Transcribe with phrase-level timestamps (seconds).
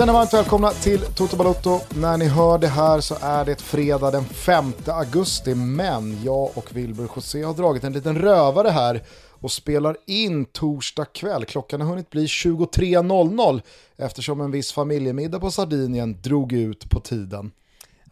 [0.00, 1.80] Känner varmt välkomna till Toto Balotto.
[1.94, 6.76] När ni hör det här så är det fredag den 5 augusti, men jag och
[6.76, 11.44] Wilbur José har dragit en liten rövare här och spelar in torsdag kväll.
[11.44, 13.62] Klockan har hunnit bli 23.00
[13.96, 17.50] eftersom en viss familjemiddag på Sardinien drog ut på tiden.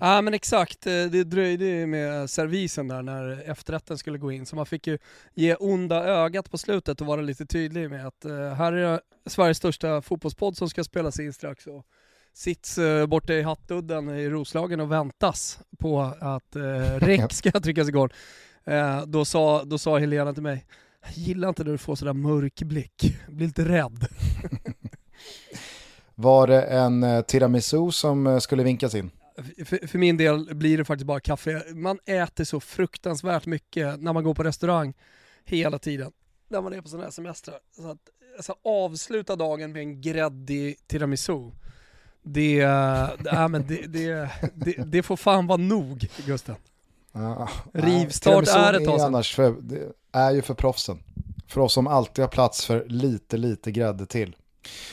[0.00, 4.56] Ja men exakt, eh, det dröjde med servisen där när efterrätten skulle gå in så
[4.56, 4.98] man fick ju
[5.34, 9.56] ge onda ögat på slutet och vara lite tydlig med att uh, här är Sveriges
[9.56, 11.86] största fotbollspodd som ska spelas in strax och
[12.32, 16.56] sits uh, borta i Hattudden i Roslagen och väntas på att
[16.98, 18.08] Rex ska tryckas igång.
[19.06, 20.66] Då, sa, då sa Helena till mig,
[21.02, 24.06] jag gillar inte när du får sådär mörk blick, jag blir lite rädd.
[26.14, 29.10] Var det en tiramisu som skulle vinkas in?
[29.64, 31.62] För, för, min del blir det faktiskt bara kaffe.
[31.74, 34.94] Man äter så fruktansvärt mycket när man går på restaurang
[35.44, 36.12] hela tiden.
[36.48, 37.58] När man är på sådana här semestrar.
[37.76, 37.98] Så att
[38.36, 41.50] alltså, avsluta dagen med en gräddig tiramisu.
[42.22, 42.60] Det,
[43.18, 46.56] det, men det, det, det, det får fan vara nog, Gusten.
[47.12, 50.98] Ja, Rivstart är ett tag annars för, det är ju för proffsen.
[51.46, 54.36] För oss som alltid har plats för lite, lite grädde till.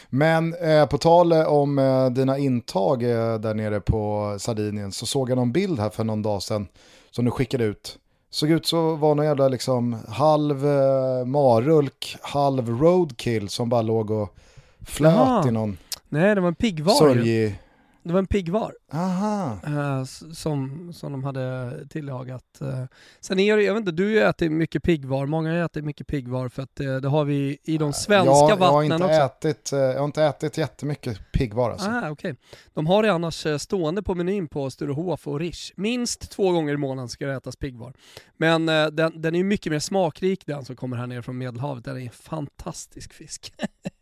[0.09, 5.29] Men eh, på tal om eh, dina intag eh, där nere på Sardinien så såg
[5.29, 6.67] jag någon bild här för någon dag sedan
[7.11, 7.97] som du skickade ut.
[8.29, 14.11] Såg ut så var någon jävla liksom halv eh, marulk, halv roadkill som bara låg
[14.11, 14.35] och
[14.81, 15.47] flöt Aha.
[15.47, 15.77] i någon
[16.09, 17.59] Nej, det var en piggvar sörjig...
[18.05, 18.75] Det var en piggvar.
[18.93, 19.59] Aha.
[19.67, 20.03] Uh,
[20.33, 22.59] som, som de hade tillagat.
[22.61, 22.85] Uh,
[23.19, 26.07] sen är det, jag vet inte, du har ätit mycket piggvar, många har ätit mycket
[26.07, 28.95] piggvar för att uh, det har vi i de svenska jag, vattnen jag har inte
[28.95, 29.47] också.
[29.47, 31.89] Ätit, jag har inte ätit jättemycket piggvar alltså.
[31.89, 32.35] Ah, okay.
[32.73, 35.71] De har det annars stående på menyn på Sturehof och Rish.
[35.75, 37.93] Minst två gånger i månaden ska det ätas piggvar.
[38.37, 41.83] Men den, den är mycket mer smakrik den som kommer här nere från Medelhavet.
[41.83, 43.53] Den är en fantastisk fisk.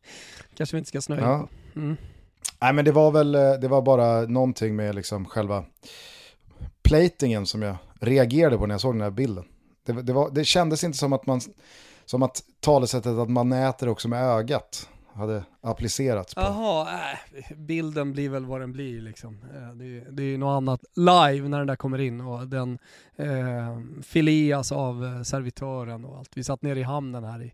[0.55, 1.39] Kanske vi inte ska snöa ja.
[1.39, 1.79] in på.
[1.79, 1.97] Mm.
[2.61, 5.65] Nej men det var väl, eh, det var bara någonting med liksom själva
[6.83, 9.45] platingen som jag reagerade på när jag såg den här bilden.
[9.85, 11.41] Det, det, var, det kändes inte som att man,
[12.05, 16.41] som att talesättet att man äter också med ögat hade applicerats på.
[16.41, 16.87] Jaha,
[17.33, 19.37] äh, bilden blir väl vad den blir liksom.
[19.55, 22.79] Eh, det, det är ju något annat live när den där kommer in och den
[23.15, 26.31] eh, fileas av eh, servitören och allt.
[26.35, 27.53] Vi satt nere i hamnen här i,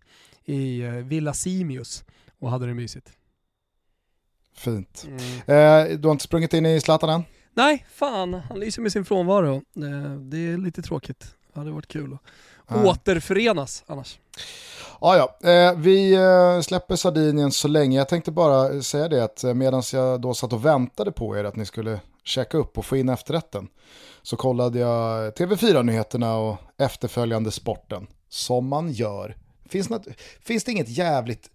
[0.54, 2.04] i Villa Simius
[2.40, 3.19] och hade det mysigt.
[4.60, 5.08] Fint.
[5.08, 5.90] Mm.
[5.90, 7.24] Eh, du har inte sprungit in i Zlatan än?
[7.54, 8.34] Nej, fan.
[8.34, 9.56] Han lyser med sin frånvaro.
[9.56, 11.36] Eh, det är lite tråkigt.
[11.54, 12.18] Det hade varit kul
[12.66, 12.90] att ah.
[12.90, 14.20] återförenas annars.
[15.00, 17.98] Ah, ja, eh, vi eh, släpper Sardinien så länge.
[17.98, 21.44] Jag tänkte bara säga det att eh, medan jag då satt och väntade på er
[21.44, 23.68] att ni skulle checka upp och få in efterrätten
[24.22, 28.08] så kollade jag TV4-nyheterna och efterföljande sporten.
[28.30, 29.36] Som man gör.
[29.70, 30.08] Finns, något,
[30.42, 31.50] finns det inget jävligt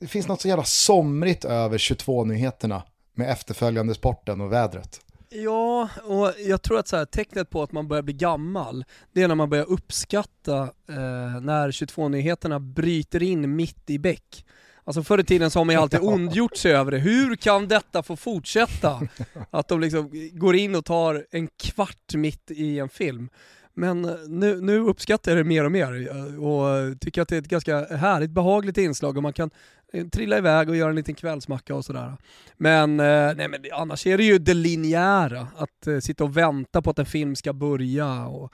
[0.00, 2.82] det finns något så jävla somrigt över 22-nyheterna
[3.14, 5.00] med efterföljande sporten och vädret.
[5.28, 9.22] Ja, och jag tror att så här, tecknet på att man börjar bli gammal, det
[9.22, 14.44] är när man börjar uppskatta eh, när 22-nyheterna bryter in mitt i bäck.
[14.84, 16.98] Alltså förr i tiden så har man ju alltid ondgjort sig över det.
[16.98, 19.00] Hur kan detta få fortsätta?
[19.50, 23.28] Att de liksom går in och tar en kvart mitt i en film.
[23.74, 26.08] Men nu, nu uppskattar jag det mer och mer
[26.40, 29.50] och tycker att det är ett ganska härligt, behagligt inslag och man kan
[29.92, 32.16] eh, trilla iväg och göra en liten kvällsmacka och sådär.
[32.56, 36.82] Men, eh, nej, men annars är det ju det linjära, att eh, sitta och vänta
[36.82, 38.52] på att en film ska börja och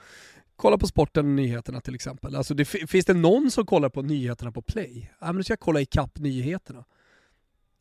[0.57, 2.37] kolla på sporten och nyheterna till exempel.
[2.37, 5.11] Alltså det, finns det någon som kollar på nyheterna på play?
[5.21, 6.85] Ja men nu ska jag kolla ikapp nyheterna.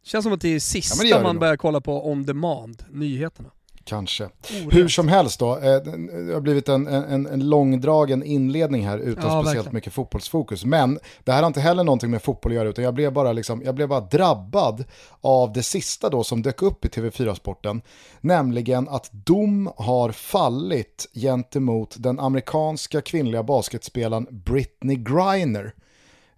[0.04, 3.50] Känns som att det är sista ja, det man börjar kolla på on demand, nyheterna.
[3.84, 4.24] Kanske.
[4.24, 4.74] Orätt.
[4.74, 9.24] Hur som helst då, eh, det har blivit en, en, en långdragen inledning här utan
[9.24, 9.76] ja, speciellt verkligen.
[9.76, 10.66] mycket fotbollsfokus.
[10.66, 13.34] Men det här har inte heller någonting med fotboll att göra utan jag blev bara,
[13.34, 14.86] liksom, jag blev bara drabbad
[15.22, 17.82] av det sista då som dök upp i TV4-sporten.
[18.22, 25.74] Nämligen att dom har fallit gentemot den amerikanska kvinnliga basketspelaren Britney Griner.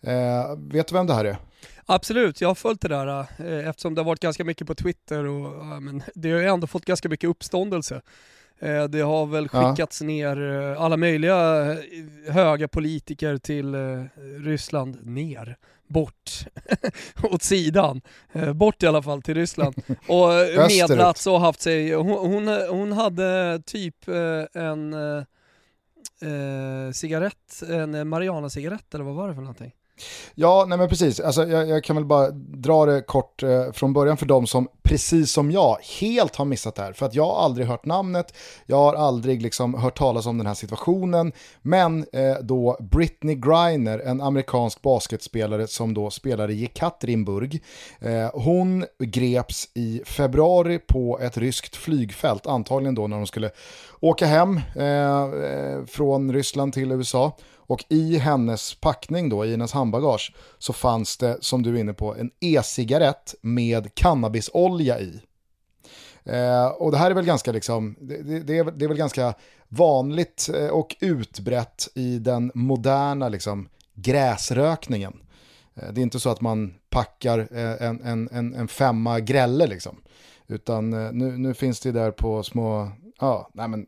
[0.02, 1.38] Eh, vet du vem det här är?
[1.94, 3.08] Absolut, jag har följt det där
[3.38, 6.68] eh, eftersom det har varit ganska mycket på Twitter och men, det har ju ändå
[6.68, 8.02] fått ganska mycket uppståndelse.
[8.60, 10.08] Eh, det har väl skickats ja.
[10.08, 11.78] ner eh, alla möjliga
[12.28, 13.76] höga politiker till
[14.40, 15.58] Ryssland, ner,
[15.88, 16.32] bort,
[17.24, 18.02] åt sidan,
[18.56, 19.76] bort i alla fall till Ryssland.
[20.08, 20.30] Och
[20.68, 24.08] medlats och haft sig, hon, hon, hon hade typ
[24.54, 29.74] en eh, cigarett, en Mariana-cigarett eller vad var det för någonting?
[30.36, 31.19] Ja, nej men precis.
[31.19, 34.68] Alltså, jag, jag kan väl bara dra det kort eh, från början för de som,
[34.83, 36.94] precis som jag, helt har missat det här.
[36.94, 38.33] För att jag har aldrig hört namnet,
[38.65, 41.31] jag har aldrig liksom hört talas om den här situationen.
[41.62, 47.63] Men eh, då Britney Griner, en amerikansk basketspelare som då spelar i Jekaterinburg,
[48.00, 53.50] eh, hon greps i februari på ett ryskt flygfält, antagligen då när de skulle
[54.00, 57.31] åka hem eh, eh från Ryssland till USA.
[57.72, 61.94] Och i hennes packning då, i hennes handbagage, så fanns det, som du är inne
[61.94, 65.22] på, en e-cigarett med cannabisolja i.
[66.24, 69.34] Eh, och det här är väl ganska liksom, det, det, är, det är väl ganska
[69.68, 75.14] vanligt eh, och utbrett i den moderna liksom, gräsrökningen.
[75.76, 79.68] Eh, det är inte så att man packar eh, en, en, en, en femma grälle
[79.68, 79.96] liksom.
[80.48, 82.92] Utan eh, nu, nu finns det där på små
[83.22, 83.86] Ja, nej men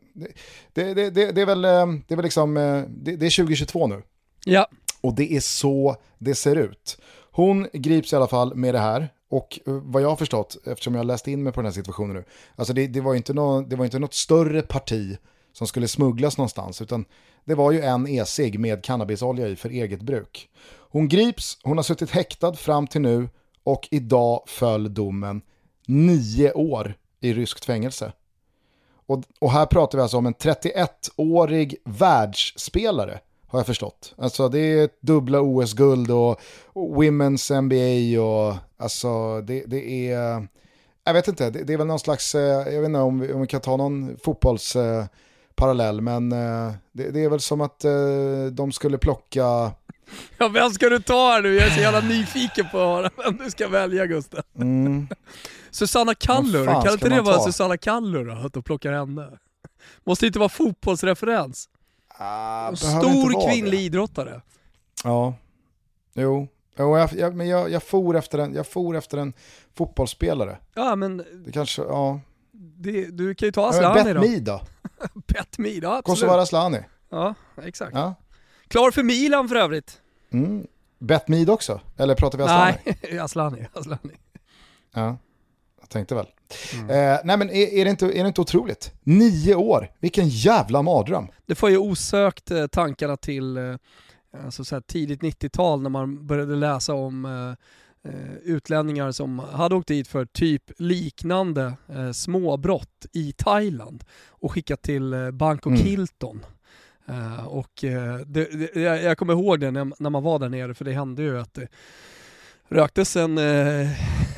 [0.72, 3.86] det, det, det, det, är väl, eh, det är väl liksom, eh, det, är 2022
[3.86, 4.02] nu.
[4.44, 4.68] Ja.
[5.00, 6.98] Och det är så det ser ut.
[7.32, 9.08] Hon grips i alla fall med det här.
[9.30, 12.16] Och eh, vad jag har förstått, eftersom jag läst in mig på den här situationen
[12.16, 12.24] nu,
[12.56, 15.18] alltså det, det, var inte någon, det var inte något större parti
[15.52, 17.04] som skulle smugglas någonstans, utan
[17.44, 20.48] det var ju en e-cigg med cannabisolja i för eget bruk.
[20.90, 23.28] Hon grips, hon har suttit häktad fram till nu
[23.64, 25.42] och idag föll domen
[25.86, 28.12] nio år i ryskt fängelse.
[29.06, 34.14] Och, och här pratar vi alltså om en 31-årig världsspelare har jag förstått.
[34.18, 40.46] Alltså det är dubbla OS-guld och, och Women's NBA och alltså det, det är,
[41.04, 43.32] jag vet inte, det, det, är väl någon slags, eh, jag vet inte om vi,
[43.32, 44.76] om vi kan ta någon fotbolls...
[44.76, 45.04] Eh,
[45.54, 47.92] fotbollsparallell, men eh, det, det, är väl som att eh,
[48.52, 49.42] de skulle plocka
[50.38, 51.54] Ja, vem ska du ta här nu?
[51.54, 54.42] Jag är så jävla nyfiken på att höra vem du ska välja Gustav.
[54.56, 55.08] Mm.
[55.70, 58.46] Susanna Kallur, kan inte det vara Susanna Kallur då?
[58.46, 59.38] Att du plockar henne?
[60.04, 61.68] Måste inte vara fotbollsreferens.
[62.18, 63.82] Ah, stor kvinnlig det.
[63.82, 64.40] idrottare.
[65.04, 65.34] Ja,
[66.14, 66.48] jo.
[66.78, 69.32] jo jag, jag, men jag, jag, for efter en, jag for efter en
[69.74, 70.58] fotbollsspelare.
[70.74, 71.24] Ja men...
[71.46, 72.20] Det kanske, ja.
[72.76, 74.20] Det, du kan ju ta Aslani då.
[74.20, 74.60] Bet då?
[75.14, 76.04] Bet Me då, absolut.
[76.04, 76.78] Kosovare Aslani.
[77.10, 77.94] Ja, exakt.
[77.94, 78.14] Ja.
[78.68, 80.00] Klar för Milan för övrigt.
[80.32, 80.66] Mm.
[80.98, 81.80] Bet Mead också?
[81.96, 82.76] Eller pratar vi Aslani?
[82.84, 83.66] Nej, Aslani.
[83.72, 84.14] Aslani.
[84.94, 85.16] Ja.
[85.80, 86.26] Jag tänkte väl.
[86.74, 86.90] Mm.
[86.90, 88.92] Eh, nej men är, är, det inte, är det inte otroligt?
[89.02, 91.28] Nio år, vilken jävla mardröm.
[91.46, 93.76] Det får ju osökt eh, tankarna till eh,
[94.44, 97.56] alltså så tidigt 90-tal när man började läsa om
[98.04, 104.52] eh, eh, utlänningar som hade åkt dit för typ liknande eh, småbrott i Thailand och
[104.52, 105.86] skickat till eh, Bangkok mm.
[105.86, 106.40] Hilton.
[107.08, 110.74] Uh, och uh, det, det, jag kommer ihåg det när, när, man var där nere,
[110.74, 111.68] för det hände ju att det
[112.68, 113.88] röktes en, uh,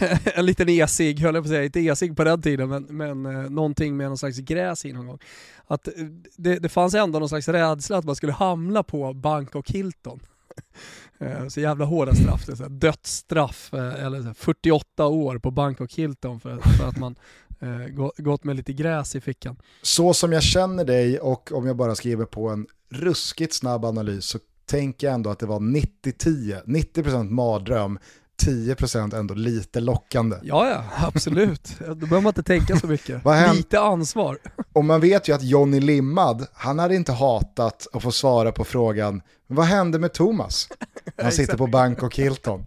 [0.39, 3.27] en liten e-cigg, höll jag på att säga, inte e-cigg på den tiden, men, men
[3.27, 5.19] uh, någonting med någon slags gräs i någon gång.
[5.67, 5.89] Att
[6.37, 10.21] det, det fanns ändå någon slags rädsla att man skulle hamna på Bangkok Hilton.
[11.49, 16.89] Så jävla hårda straff, det är dödsstraff eller 48 år på Bangkok Hilton för, för
[16.89, 17.17] att man
[17.61, 19.57] eh, gått med lite gräs i fickan.
[19.83, 24.25] Så som jag känner dig och om jag bara skriver på en ruskigt snabb analys
[24.25, 27.99] så tänker jag ändå att det var 90-10, 90%, mardröm,
[28.45, 30.37] 10% ändå lite lockande.
[30.43, 31.71] Ja, ja, absolut.
[31.79, 33.23] Då behöver man inte tänka så mycket.
[33.57, 34.39] lite ansvar.
[34.73, 38.65] Och man vet ju att Johnny Limmad, han hade inte hatat att få svara på
[38.65, 40.69] frågan, vad hände med Thomas?
[41.17, 42.67] Han sitter på Bangkok Hilton.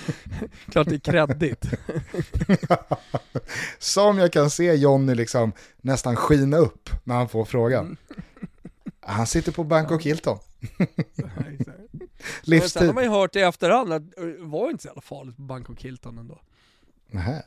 [0.70, 1.64] Klart det är kreddigt.
[3.78, 7.84] Som jag kan se Johnny liksom nästan skina upp när han får frågan.
[7.84, 7.96] Mm.
[9.00, 10.38] Han sitter på Bangkok Hilton.
[12.42, 12.72] Livstid.
[12.72, 15.42] Sen har man ju hört i efterhand att det var inte så jävla farligt på
[15.42, 16.40] Bangkok Hilton ändå.
[17.10, 17.42] Nähä.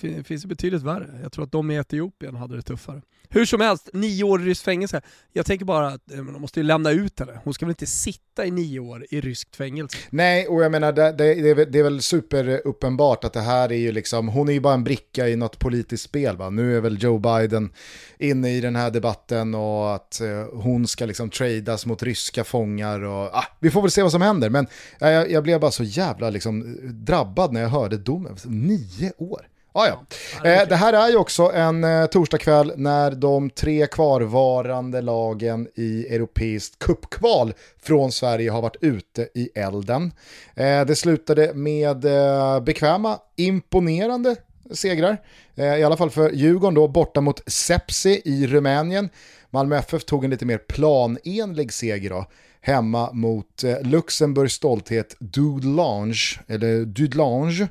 [0.00, 1.20] Det finns betydligt värre.
[1.22, 3.02] Jag tror att de i Etiopien hade det tuffare.
[3.28, 5.02] Hur som helst, nio år i ryskt fängelse.
[5.32, 7.40] Jag tänker bara att eh, de måste ju lämna ut henne.
[7.44, 9.96] Hon ska väl inte sitta i nio år i ryskt fängelse?
[10.10, 13.40] Nej, och jag menar det, det, det, är, väl, det är väl superuppenbart att det
[13.40, 16.50] här är ju liksom, hon är ju bara en bricka i något politiskt spel va.
[16.50, 17.72] Nu är väl Joe Biden
[18.18, 23.04] inne i den här debatten och att eh, hon ska liksom tradas mot ryska fångar
[23.04, 24.50] och ah, vi får väl se vad som händer.
[24.50, 24.66] Men
[25.00, 28.36] eh, jag, jag blev bara så jävla liksom eh, drabbad när jag hörde domen.
[28.44, 29.46] Nio år.
[29.76, 30.04] Ah, ja.
[30.50, 36.06] Eh, det här är ju också en eh, torsdagkväll när de tre kvarvarande lagen i
[36.14, 40.12] europeiskt kuppkval från Sverige har varit ute i elden.
[40.54, 44.36] Eh, det slutade med eh, bekväma, imponerande
[44.70, 45.16] segrar.
[45.54, 49.08] Eh, I alla fall för Djurgården då, borta mot Sepsi i Rumänien.
[49.50, 52.26] Malmö FF tog en lite mer planenlig seger då,
[52.66, 57.68] hemma mot eh, Luxemburgs stolthet Dudelange, eller Dudelange.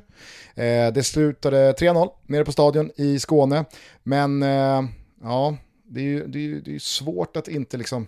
[0.54, 3.64] Eh, det slutade 3-0 nere på stadion i Skåne,
[4.02, 4.82] men eh,
[5.22, 8.06] ja, det är ju det är, det är svårt att inte liksom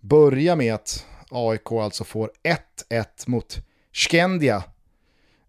[0.00, 2.30] börja med att, AIK alltså får
[2.90, 3.56] 1-1 mot
[3.92, 4.64] Skendia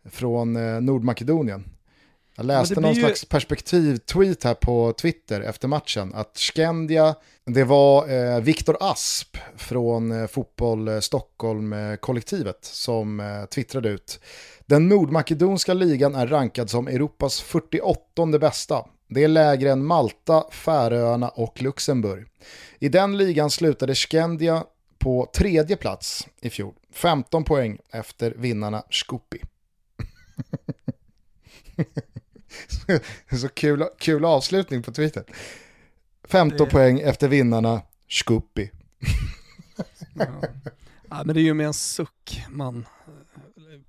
[0.06, 1.77] från eh, Nordmakedonien.
[2.40, 3.02] Jag läste någon ju...
[3.02, 7.16] slags perspektiv-tweet här på Twitter efter matchen att Skendia,
[7.46, 14.20] det var eh, Viktor Asp från eh, Fotboll eh, Stockholm-kollektivet som eh, twittrade ut.
[14.66, 18.86] Den nordmakedonska ligan är rankad som Europas 48 bästa.
[19.10, 22.28] Det är lägre än Malta, Färöarna och Luxemburg.
[22.80, 24.64] I den ligan slutade Skendia
[25.00, 26.74] på tredje plats i fjol.
[26.94, 29.42] 15 poäng efter vinnarna Skupi.
[33.40, 35.24] Så kul, kul avslutning på Twitter.
[36.24, 36.72] 15 det...
[36.72, 38.72] poäng efter vinnarna Skupi.
[40.14, 40.26] ja.
[41.10, 41.24] ja.
[41.26, 42.84] men det är ju med en suck man eh,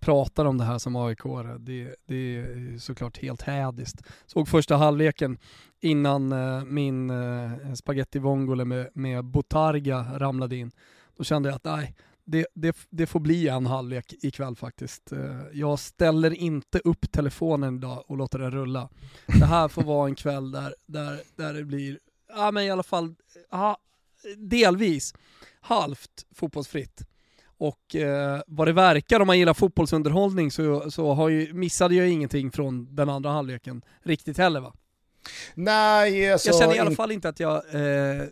[0.01, 1.19] pratar om det här som aik
[1.59, 4.03] det, det är såklart helt hädiskt.
[4.27, 5.39] Såg första halvleken
[5.81, 10.71] innan uh, min uh, spaghetti vongole med, med Botarga ramlade in.
[11.17, 11.95] Då kände jag att nej,
[12.31, 15.13] det, det, det, får bli en halvlek ikväll faktiskt.
[15.13, 18.89] Eh, jag ställer inte upp telefonen idag och låter den rulla.
[19.27, 22.83] Det här får vara en kväll där, där, där det blir, ja men i alla
[22.83, 23.15] fall,
[23.51, 23.79] aha,
[24.37, 25.15] delvis
[25.61, 27.01] halvt fotbollsfritt.
[27.59, 32.09] Och eh, vad det verkar, om man gillar fotbollsunderhållning så, så har ju, missade jag
[32.09, 34.75] ingenting från den andra halvleken riktigt heller va?
[35.55, 38.23] Nej, alltså, Jag känner i alla fall inte att jag eh,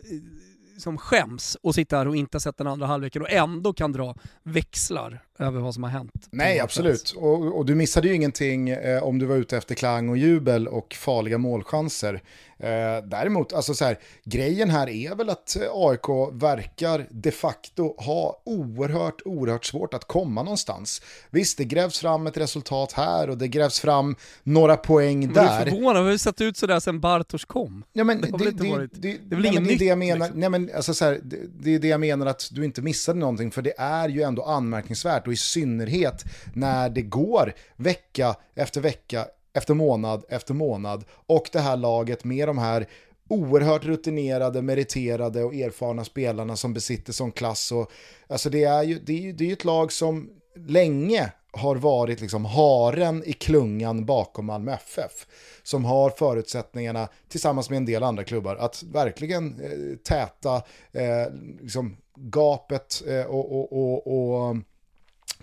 [0.77, 4.15] som skäms och sitta här och inte sett den andra halvleken och ändå kan dra
[4.43, 6.27] växlar över vad som har hänt.
[6.31, 7.11] Nej, absolut.
[7.17, 10.67] Och, och, du missade ju ingenting eh, om du var ute efter klang och jubel
[10.67, 12.21] och farliga målchanser.
[12.59, 17.95] Eh, däremot, alltså så här, grejen här är väl att eh, AIK verkar de facto
[17.97, 21.01] ha oerhört, oerhört svårt att komma någonstans.
[21.29, 25.43] Visst, det grävs fram ett resultat här och det grävs fram några poäng men där.
[25.43, 27.83] Jag är förvånad, har ju sett ut sådär sen Bartosz kom.
[27.93, 29.79] Ja, men det, det, det, varit, det, det är väl inget nytt?
[29.79, 30.39] Det jag menar, liksom.
[30.39, 33.19] nej, men, alltså, så här, det, det är det jag menar att du inte missade
[33.19, 38.81] någonting, för det är ju ändå anmärkningsvärt och i synnerhet när det går vecka efter
[38.81, 42.87] vecka efter månad efter månad och det här laget med de här
[43.29, 47.71] oerhört rutinerade, meriterade och erfarna spelarna som besitter sån klass.
[47.71, 47.91] Och,
[48.27, 52.45] alltså det är ju det är, det är ett lag som länge har varit liksom
[52.45, 55.27] haren i klungan bakom Malmö FF.
[55.63, 60.55] Som har förutsättningarna, tillsammans med en del andra klubbar, att verkligen eh, täta
[60.91, 64.57] eh, liksom gapet eh, och, och, och, och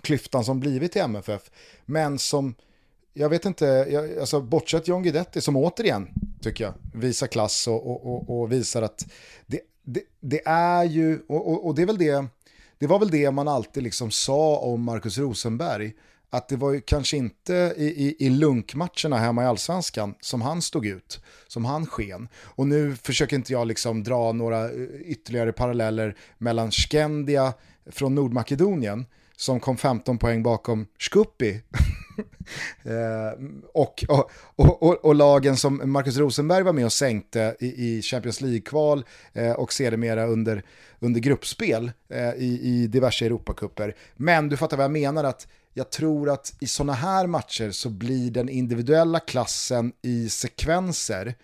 [0.05, 1.51] klyftan som blivit i MFF.
[1.85, 2.55] Men som,
[3.13, 6.07] jag vet inte, jag, alltså bortsett John Guidetti som återigen,
[6.41, 9.05] tycker jag, visar klass och, och, och, och visar att
[9.45, 12.25] det, det, det, är ju, och, och, det är väl det,
[12.77, 15.93] det var väl det man alltid liksom sa om Marcus Rosenberg,
[16.29, 20.61] att det var ju kanske inte i, i, i lunkmatcherna hemma i allsvenskan som han
[20.61, 22.27] stod ut, som han sken.
[22.35, 27.53] Och nu försöker inte jag liksom dra några eh, ytterligare paralleller mellan Skendia
[27.85, 29.05] från Nordmakedonien,
[29.37, 31.61] som kom 15 poäng bakom Skuppi.
[32.83, 34.29] eh, och, och,
[34.83, 39.51] och, och, lagen som Marcus Rosenberg var med och sänkte i, i Champions League-kval eh,
[39.51, 40.63] och sedermera under,
[40.99, 43.95] under gruppspel eh, i, i diverse Europacuper.
[44.15, 47.89] Men du fattar vad jag menar, att jag tror att i sådana här matcher så
[47.89, 51.35] blir den individuella klassen i sekvenser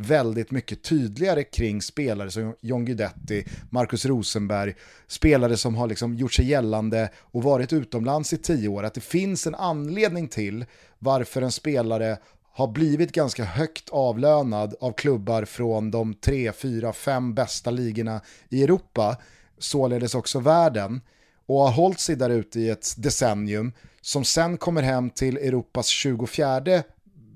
[0.00, 4.74] väldigt mycket tydligare kring spelare som John Guidetti, Marcus Rosenberg,
[5.06, 9.00] spelare som har liksom gjort sig gällande och varit utomlands i tio år, att det
[9.00, 10.64] finns en anledning till
[10.98, 12.18] varför en spelare
[12.52, 18.62] har blivit ganska högt avlönad av klubbar från de tre, fyra, fem bästa ligorna i
[18.62, 19.16] Europa,
[19.58, 21.00] således också världen,
[21.46, 25.86] och har hållit sig där ute i ett decennium, som sen kommer hem till Europas
[25.86, 26.82] 24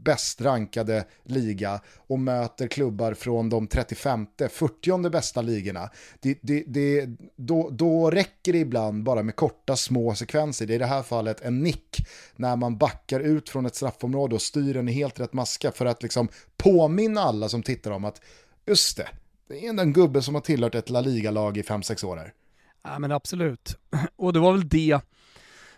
[0.05, 5.91] bäst rankade liga och möter klubbar från de 35-40 bästa ligorna.
[6.21, 10.67] Det, det, det, då, då räcker det ibland bara med korta små sekvenser.
[10.67, 12.07] Det är i det här fallet en nick
[12.37, 15.87] när man backar ut från ett straffområde och styr den i helt rätt maska för
[15.87, 18.21] att liksom påminna alla som tittar om att
[18.67, 19.09] just det,
[19.49, 22.33] det är en gubbe som har tillhört ett La Liga-lag i 5-6 år här.
[22.85, 23.79] Ja men absolut.
[24.17, 25.01] Och det var väl det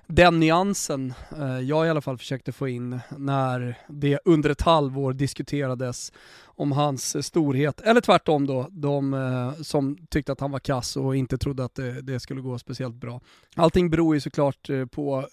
[0.07, 5.13] den nyansen eh, jag i alla fall försökte få in när det under ett halvår
[5.13, 6.13] diskuterades
[6.45, 11.17] om hans storhet, eller tvärtom då, de eh, som tyckte att han var kass och
[11.17, 13.21] inte trodde att det, det skulle gå speciellt bra.
[13.57, 15.27] Allting beror ju såklart eh, på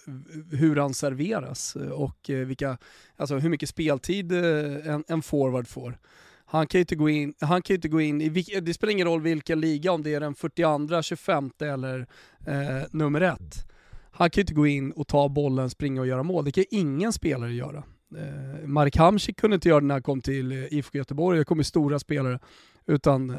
[0.50, 2.78] hur han serveras eh, och eh, vilka,
[3.16, 5.98] alltså hur mycket speltid eh, en, en forward får.
[6.46, 8.28] Han kan ju inte gå in, han kan inte gå in i,
[8.60, 12.06] det spelar ingen roll vilken liga, om det är den 42, 25 eller
[12.46, 13.66] eh, nummer ett
[14.14, 16.44] han kan ju inte gå in och ta bollen, springa och göra mål.
[16.44, 17.84] Det kan ingen spelare göra.
[18.16, 21.44] Eh, Marek Hamsik kunde inte göra det när han kom till eh, IFK Göteborg, det
[21.44, 22.38] kommer stora spelare
[22.86, 23.36] Utan eh,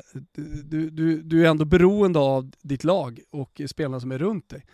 [0.63, 4.65] du, du, du är ändå beroende av ditt lag och spelarna som är runt dig.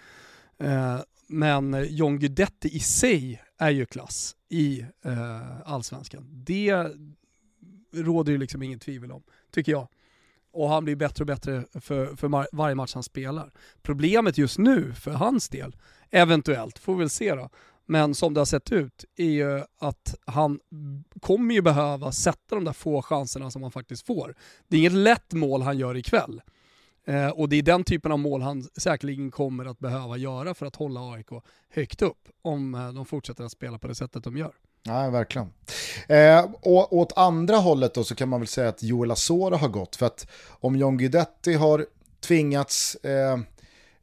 [0.57, 6.25] Eh, men John Guidetti i sig är ju klass i eh, allsvenskan.
[6.31, 6.87] Det
[7.93, 9.87] råder ju liksom inget tvivel om, tycker jag.
[10.53, 13.51] Och han blir bättre och bättre för, för varje match han spelar.
[13.81, 15.75] Problemet just nu för hans del,
[16.09, 17.49] eventuellt, får vi väl se då,
[17.85, 20.59] men som det har sett ut, är ju att han
[21.21, 24.35] kommer ju behöva sätta de där få chanserna som han faktiskt får.
[24.67, 26.41] Det är inget lätt mål han gör ikväll.
[27.05, 30.65] Eh, och det är den typen av mål han säkerligen kommer att behöva göra för
[30.65, 31.29] att hålla AIK
[31.69, 34.53] högt upp om eh, de fortsätter att spela på det sättet de gör.
[34.83, 35.53] Ja, verkligen.
[36.07, 39.67] Eh, och åt andra hållet då så kan man väl säga att Joel Asora har
[39.67, 39.95] gått.
[39.95, 41.85] För att om John Guidetti har
[42.19, 43.37] tvingats, eh,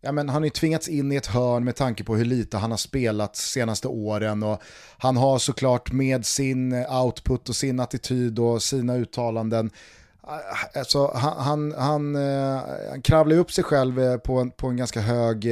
[0.00, 2.56] ja, men han har ju tvingats in i ett hörn med tanke på hur lite
[2.56, 4.42] han har spelat senaste åren.
[4.42, 4.62] Och
[4.98, 9.70] han har såklart med sin output och sin attityd och sina uttalanden
[10.28, 14.66] Eh, alltså, han, han, han, eh, han kravlar upp sig själv eh, på en, på
[14.66, 15.46] en ganska hög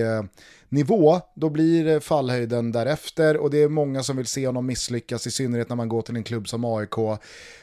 [0.68, 5.30] nivå, då blir fallhöjden därefter och det är många som vill se honom misslyckas, i
[5.30, 7.20] synnerhet när man går till en klubb som AIK.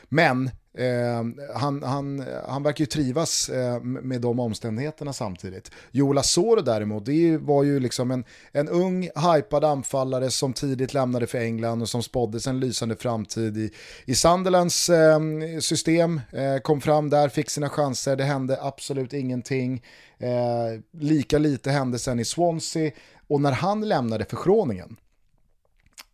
[0.10, 1.23] Men Eh,
[1.55, 5.71] han, han, han verkar ju trivas eh, med de omständigheterna samtidigt.
[5.91, 11.27] Joel Asoro däremot, det var ju liksom en, en ung, hypad anfallare som tidigt lämnade
[11.27, 13.71] för England och som spåddes en lysande framtid i,
[14.05, 15.19] i Sunderlands eh,
[15.59, 16.21] system.
[16.31, 19.83] Eh, kom fram där, fick sina chanser, det hände absolut ingenting.
[20.17, 22.91] Eh, lika lite hände sen i Swansea.
[23.27, 24.95] Och när han lämnade förskråningen,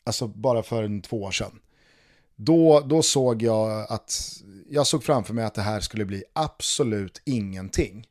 [0.03, 1.59] alltså bara för en två år sedan,
[2.41, 7.22] då, då såg jag att jag såg framför mig att det här skulle bli absolut
[7.25, 8.08] ingenting.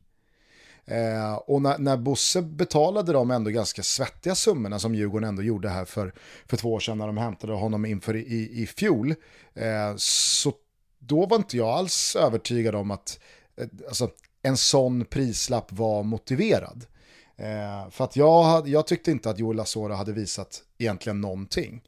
[0.85, 5.69] Eh, och när, när Bosse betalade de ändå ganska svettiga summorna som Djurgården ändå gjorde
[5.69, 6.15] här för,
[6.47, 9.15] för två år sedan när de hämtade honom inför i, i, i fjol,
[9.55, 10.53] eh, så
[10.99, 13.21] då var inte jag alls övertygad om att
[13.57, 14.11] eh, alltså,
[14.43, 16.87] en sån prislapp var motiverad.
[17.37, 21.83] Eh, för att jag, jag tyckte inte att Joel Asora hade visat egentligen någonting.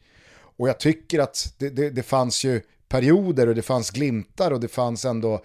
[0.61, 4.61] Och jag tycker att det, det, det fanns ju perioder och det fanns glimtar och
[4.61, 5.45] det fanns ändå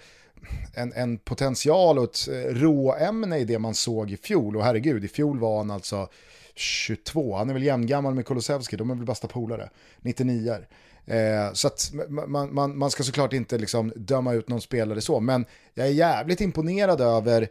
[0.73, 4.57] en, en potential och ett eh, råämne i det man såg i fjol.
[4.57, 6.09] Och herregud, i fjol var han alltså
[6.55, 9.69] 22, han är väl jämngammal med Kulusevski, de är väl bästa polare,
[10.01, 10.57] 99
[11.05, 15.19] eh, Så att man, man, man ska såklart inte liksom döma ut någon spelare så,
[15.19, 17.47] men jag är jävligt imponerad över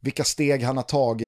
[0.00, 1.27] vilka steg han har tagit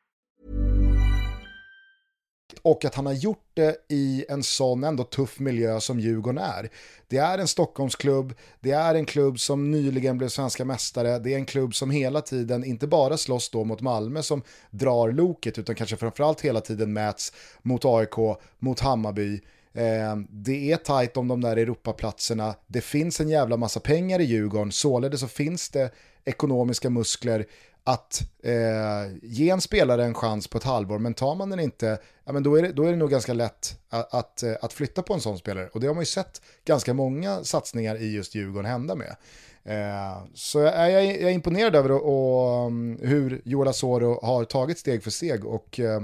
[2.63, 6.69] Och att han har gjort det i en sån ändå tuff miljö som Djurgården är.
[7.07, 11.37] Det är en Stockholmsklubb, det är en klubb som nyligen blev svenska mästare, det är
[11.37, 15.75] en klubb som hela tiden inte bara slåss då mot Malmö som drar loket, utan
[15.75, 19.41] kanske framförallt hela tiden mäts mot AIK, mot Hammarby.
[19.73, 24.23] Eh, det är tajt om de där Europaplatserna, det finns en jävla massa pengar i
[24.23, 25.91] Djurgården, således så finns det
[26.25, 27.45] ekonomiska muskler
[27.83, 31.99] att eh, ge en spelare en chans på ett halvår, men tar man den inte,
[32.25, 35.01] ja, men då, är det, då är det nog ganska lätt att, att, att, flytta
[35.01, 35.69] på en sån spelare.
[35.73, 39.15] Och det har man ju sett ganska många satsningar i just Djurgården hända med.
[39.63, 44.45] Eh, så jag, jag, jag, är imponerad över och, och, mm, hur Joel Asoro har
[44.45, 46.01] tagit steg för steg och eh,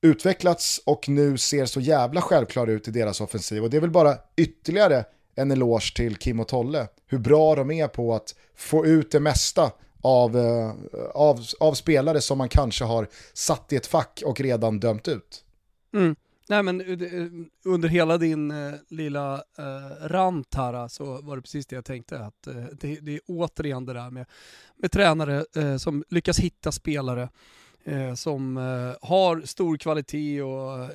[0.00, 3.64] utvecklats och nu ser så jävla självklar ut i deras offensiv.
[3.64, 7.70] Och det är väl bara ytterligare en eloge till Kim och Tolle, hur bra de
[7.70, 10.72] är på att få ut det mesta av, eh,
[11.14, 15.44] av, av spelare som man kanske har satt i ett fack och redan dömt ut.
[15.94, 16.16] Mm.
[16.48, 17.28] Nej men eh, eh,
[17.64, 22.18] under hela din eh, lilla eh, rant här så var det precis det jag tänkte.
[22.18, 24.26] Att, eh, det, det, är återigen det där med,
[24.76, 27.28] med tränare eh, som lyckas hitta spelare
[27.84, 28.56] eh, som
[29.02, 30.88] har stor kvalitet och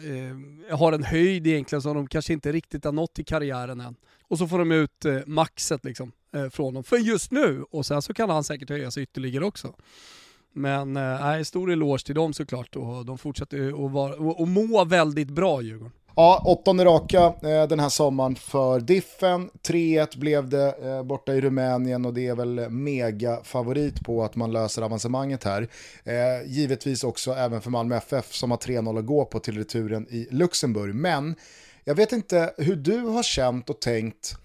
[0.77, 3.95] har en höjd egentligen som de kanske inte riktigt har nått i karriären än.
[4.27, 6.11] Och så får de ut maxet liksom.
[6.33, 9.45] Eh, från honom för just nu och sen så kan han säkert höja sig ytterligare
[9.45, 9.73] också.
[10.53, 15.29] Men eh, stor eloge till dem såklart och de fortsätter att vara, och må väldigt
[15.29, 15.91] bra Djurgården.
[16.15, 19.49] Ja, åttonde raka eh, den här sommaren för Diffen.
[19.67, 24.35] 3-1 blev det eh, borta i Rumänien och det är väl mega favorit på att
[24.35, 25.67] man löser avancemanget här.
[26.03, 30.07] Eh, givetvis också även för Malmö FF som har 3-0 att gå på till returen
[30.09, 30.95] i Luxemburg.
[30.95, 31.35] Men
[31.83, 34.37] jag vet inte hur du har känt och tänkt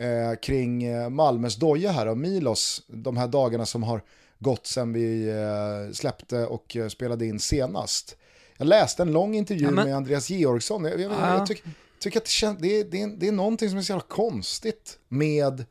[0.00, 4.02] eh, kring eh, Malmös doja här av Milos de här dagarna som har
[4.38, 8.16] gått sedan vi eh, släppte och eh, spelade in senast.
[8.56, 9.86] Jag läste en lång intervju ja, men...
[9.86, 10.84] med Andreas Georgsson.
[10.84, 11.36] Jag, jag, ja.
[11.36, 13.82] jag tycker, tycker att det, känns, det, är, det, är, det är någonting som är
[13.82, 15.64] så jävla konstigt med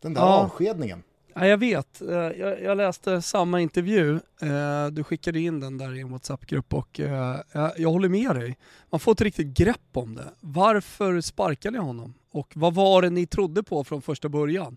[0.00, 0.26] den där ja.
[0.26, 1.02] avskedningen.
[1.40, 2.00] Ja, jag vet.
[2.02, 4.20] Eh, jag, jag, läste samma intervju.
[4.42, 8.36] Eh, du skickade in den där i en WhatsApp-grupp och eh, jag, jag håller med
[8.36, 8.58] dig.
[8.90, 10.32] Man får ett riktigt grepp om det.
[10.40, 12.14] Varför sparkade ni honom?
[12.32, 14.76] Och vad var det ni trodde på från första början?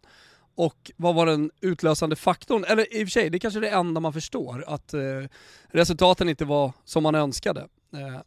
[0.56, 2.64] Och vad var den utlösande faktorn?
[2.64, 4.94] Eller i och för sig, det är kanske är det enda man förstår, att
[5.68, 7.68] resultaten inte var som man önskade.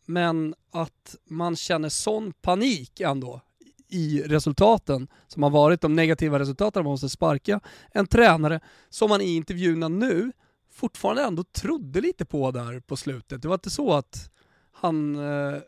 [0.07, 3.40] Men att man känner sån panik ändå
[3.88, 7.61] i resultaten som har varit, de negativa resultaten, man måste sparka
[7.92, 10.33] en tränare som man i intervjuerna nu
[10.73, 13.42] fortfarande ändå trodde lite på där på slutet.
[13.42, 14.31] Det var inte så att
[14.73, 15.59] han, eh,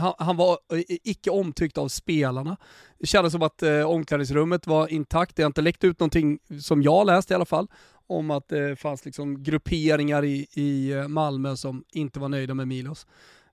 [0.00, 2.56] han, han, var eh, icke omtyckt av spelarna.
[2.98, 5.36] Det kändes som att eh, omklädningsrummet var intakt.
[5.36, 7.68] Det har inte läckt ut någonting, som jag läst i alla fall,
[8.06, 12.68] om att det fanns liksom grupperingar i, i eh, Malmö som inte var nöjda med
[12.68, 13.06] Milos.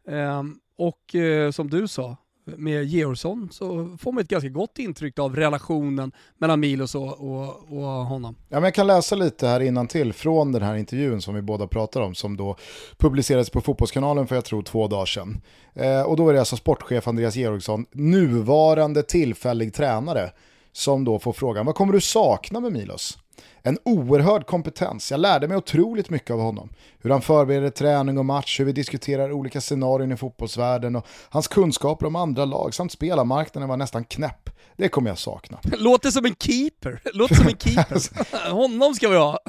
[0.07, 0.43] Eh,
[0.77, 5.35] och eh, som du sa, med Georgsson så får man ett ganska gott intryck av
[5.35, 8.35] relationen mellan Milos och, och, och honom.
[8.49, 11.41] Ja, men jag kan läsa lite här innan till från den här intervjun som vi
[11.41, 12.55] båda pratar om som då
[12.97, 15.41] publicerades på Fotbollskanalen för jag tror två dagar sedan.
[15.73, 20.31] Eh, och då är det alltså sportchef Andreas Georgsson, nuvarande tillfällig tränare,
[20.71, 23.17] som då får frågan vad kommer du sakna med Milos?
[23.67, 25.11] En oerhörd kompetens.
[25.11, 26.69] Jag lärde mig otroligt mycket av honom.
[26.99, 31.47] Hur han förbereder träning och match, hur vi diskuterar olika scenarion i fotbollsvärlden och hans
[31.47, 34.49] kunskaper om andra lag samt spelarmarknaden var nästan knäpp.
[34.77, 35.59] Det kommer jag sakna.
[35.77, 37.01] Låter som en keeper.
[37.13, 38.49] Låter som en keeper.
[38.51, 39.39] honom ska vi ha.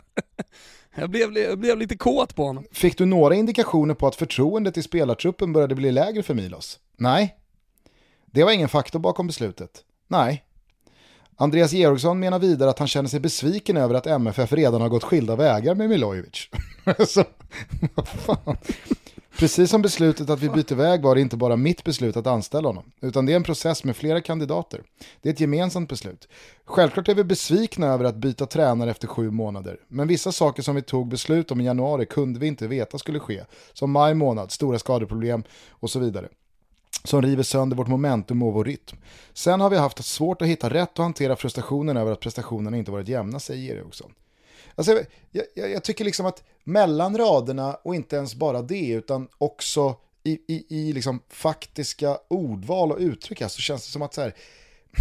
[0.95, 2.65] Jag blev, jag blev lite kåt på honom.
[2.73, 6.79] Fick du några indikationer på att förtroendet i spelartruppen började bli lägre för Milos?
[6.97, 7.37] Nej.
[8.27, 9.71] Det var ingen faktor bakom beslutet.
[10.09, 10.46] Nej.
[11.37, 15.05] Andreas Georgsson menar vidare att han känner sig besviken över att MFF redan har gått
[15.05, 16.49] skilda vägar med Milojevic.
[17.09, 17.25] Så,
[19.39, 22.69] Precis som beslutet att vi byter väg var det inte bara mitt beslut att anställa
[22.69, 24.83] honom, utan det är en process med flera kandidater.
[25.23, 26.29] Det är ett gemensamt beslut.
[26.65, 30.75] Självklart är vi besvikna över att byta tränare efter sju månader, men vissa saker som
[30.75, 34.53] vi tog beslut om i januari kunde vi inte veta skulle ske, som maj månad,
[34.53, 36.29] stora skadeproblem och så vidare
[37.05, 38.97] som river sönder vårt momentum och vår rytm.
[39.33, 42.91] Sen har vi haft svårt att hitta rätt och hantera frustrationen över att prestationerna inte
[42.91, 44.13] varit jämna, säger Eriksson.
[44.75, 44.93] Alltså,
[45.31, 49.97] jag, jag, jag, tycker liksom att mellan raderna och inte ens bara det, utan också
[50.25, 54.21] i, i, i liksom faktiska ordval och uttryck här, så känns det som att så
[54.21, 54.35] här,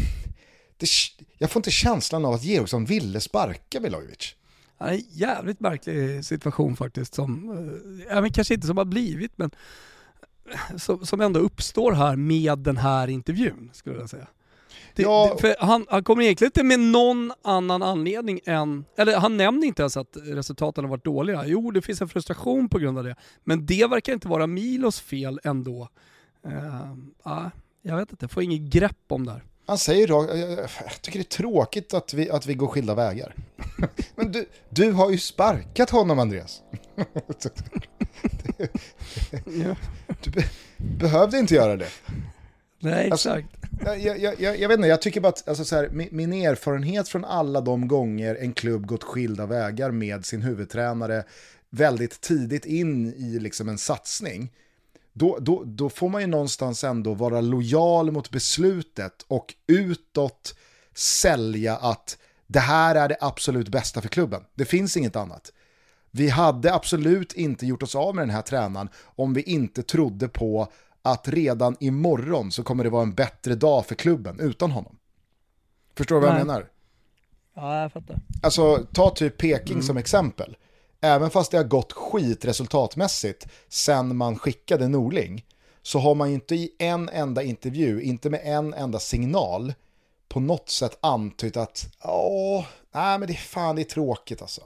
[0.77, 0.87] det,
[1.37, 4.35] jag får inte känslan av att Georgsson ville sparka Milojevic.
[4.77, 9.31] Ja, en jävligt märklig situation faktiskt, som, eh, ja, men kanske inte som har blivit,
[9.35, 9.51] men
[11.03, 14.27] som, ändå uppstår här med den här intervjun, skulle jag säga.
[14.95, 15.31] Det, ja.
[15.35, 19.67] det, för han, han kommer egentligen inte med någon annan anledning än, eller han nämner
[19.67, 21.45] inte ens att resultaten har varit dåliga.
[21.45, 23.15] Jo, det finns en frustration på grund av det.
[23.43, 25.89] Men det verkar inte vara Milos fel ändå.
[26.47, 27.47] Uh,
[27.81, 29.43] jag vet inte, jag får inget grepp om det här.
[29.65, 33.35] Han säger rakt, jag, tycker det är tråkigt att vi, att vi går skilda vägar.
[34.15, 36.61] Men du, du har ju sparkat honom Andreas.
[40.23, 40.43] Du be,
[40.77, 41.89] behövde inte göra det.
[42.79, 43.55] Nej, alltså, exakt.
[43.85, 46.33] Jag, jag, jag, jag, vet inte, jag tycker bara att alltså, så här, min, min,
[46.33, 51.23] erfarenhet från alla de gånger en klubb gått skilda vägar med sin huvudtränare
[51.69, 54.51] väldigt tidigt in i liksom en satsning,
[55.17, 60.55] då, då, då får man ju någonstans ändå vara lojal mot beslutet och utåt
[60.93, 64.41] sälja att det här är det absolut bästa för klubben.
[64.55, 65.51] Det finns inget annat.
[66.11, 70.27] Vi hade absolut inte gjort oss av med den här tränaren om vi inte trodde
[70.27, 70.67] på
[71.01, 74.97] att redan imorgon så kommer det vara en bättre dag för klubben utan honom.
[75.95, 76.67] Förstår du vad jag menar?
[77.55, 78.19] Ja, jag fattar.
[78.43, 79.83] Alltså, ta typ Peking mm.
[79.83, 80.57] som exempel.
[81.05, 85.45] Även fast det har gått skit resultatmässigt sen man skickade Norling,
[85.81, 89.73] så har man ju inte i en enda intervju, inte med en enda signal,
[90.29, 94.61] på något sätt antytt att åh, nej men det är fan det är tråkigt alltså.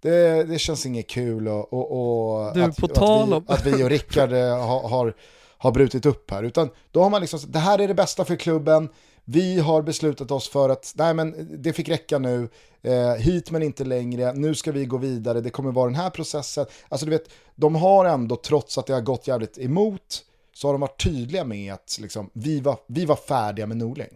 [0.00, 3.90] Det, det känns inget kul och, och, och du, att, att, vi, att vi och
[3.90, 5.14] Rickard eh, har, har,
[5.58, 6.42] har brutit upp här.
[6.42, 8.88] Utan då har man liksom, det här är det bästa för klubben,
[9.24, 12.48] vi har beslutat oss för att nej men det fick räcka nu,
[12.82, 16.10] eh, hit men inte längre, nu ska vi gå vidare, det kommer vara den här
[16.10, 16.66] processen.
[16.88, 20.74] Alltså du vet, de har ändå trots att det har gått jävligt emot, så har
[20.74, 24.08] de varit tydliga med att liksom, vi, var, vi var färdiga med Norling.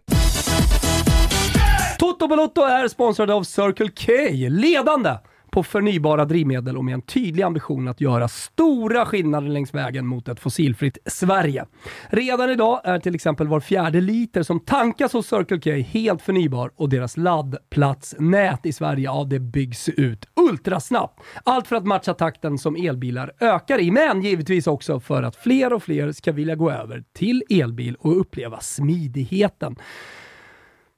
[1.98, 4.12] Toto Balotto är sponsrade av Circle K,
[4.48, 5.14] ledande
[5.58, 10.28] på förnybara drivmedel och med en tydlig ambition att göra stora skillnader längs vägen mot
[10.28, 11.64] ett fossilfritt Sverige.
[12.08, 16.70] Redan idag är till exempel var fjärde liter som tankas hos Circle K helt förnybar
[16.76, 21.20] och deras laddplatsnät i Sverige, ja det byggs ut ultrasnabbt.
[21.44, 25.72] Allt för att matcha takten som elbilar ökar i, men givetvis också för att fler
[25.72, 29.76] och fler ska vilja gå över till elbil och uppleva smidigheten.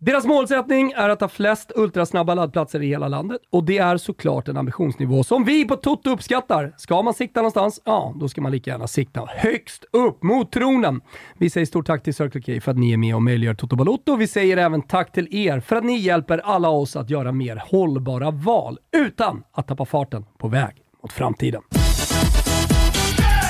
[0.02, 4.48] Deras målsättning är att ha flest ultrasnabba laddplatser i hela landet och det är såklart
[4.48, 6.74] en ambitionsnivå som vi på Toto uppskattar.
[6.76, 11.00] Ska man sikta någonstans, ja då ska man lika gärna sikta högst upp mot tronen.
[11.38, 13.76] Vi säger stort tack till Circle K för att ni är med och möjliggör Toto
[13.76, 14.16] Balotto.
[14.16, 17.62] Vi säger även tack till er för att ni hjälper alla oss att göra mer
[17.66, 21.62] hållbara val utan att tappa farten på väg mot framtiden.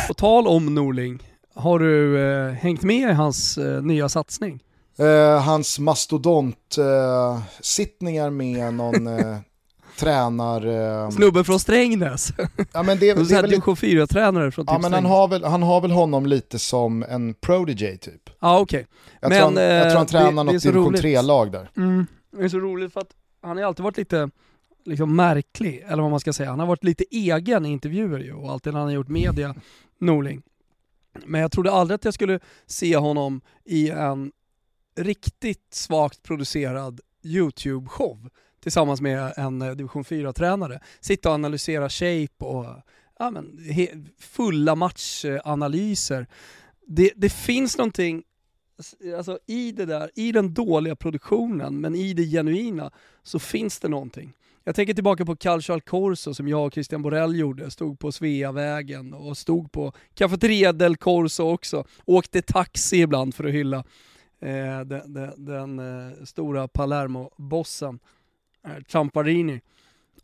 [0.08, 1.22] På tal om Norling,
[1.54, 4.60] har du eh, hängt med i hans eh, nya satsning?
[5.00, 9.38] Eh, hans mastodont-sittningar eh, med någon eh,
[9.98, 10.66] tränar...
[10.66, 12.32] Eh, Snubben från Strängnäs.
[12.72, 13.50] ja, men det, det är väl...
[13.50, 17.02] Division 4-tränare från typ Ja men han har, väl, han har väl honom lite som
[17.02, 18.30] en prodigy typ.
[18.40, 18.80] Ja okej.
[18.80, 18.86] Okay.
[19.20, 21.70] Jag, tror han, jag tror han eh, tränar det, något division 3-lag där.
[21.76, 22.06] Mm.
[22.36, 23.10] Det är så roligt för att
[23.42, 24.30] han har alltid varit lite
[24.84, 26.50] liksom märklig, eller vad man ska säga.
[26.50, 29.54] Han har varit lite egen i intervjuer ju och alltid när han har gjort media,
[29.98, 30.42] Norling.
[31.24, 34.32] Men jag trodde aldrig att jag skulle se honom i en
[35.00, 38.30] riktigt svagt producerad YouTube-show
[38.62, 40.80] tillsammans med en eh, division 4-tränare.
[41.00, 42.66] Sitta och analysera shape och
[43.18, 43.60] ja, men,
[44.18, 46.26] fulla matchanalyser.
[46.86, 48.22] Det, det finns någonting
[49.16, 52.90] alltså, i det där, i den dåliga produktionen, men i det genuina,
[53.22, 54.32] så finns det någonting.
[54.64, 59.14] Jag tänker tillbaka på Calcio Corso som jag och Christian Borell gjorde, stod på Sveavägen
[59.14, 61.84] och stod på Cafeteria del Corso också.
[62.04, 63.84] Åkte taxi ibland för att hylla
[64.40, 67.98] eh, den, den, den eh, stora Palermo-bossen,
[68.66, 69.60] eh, Tramparini.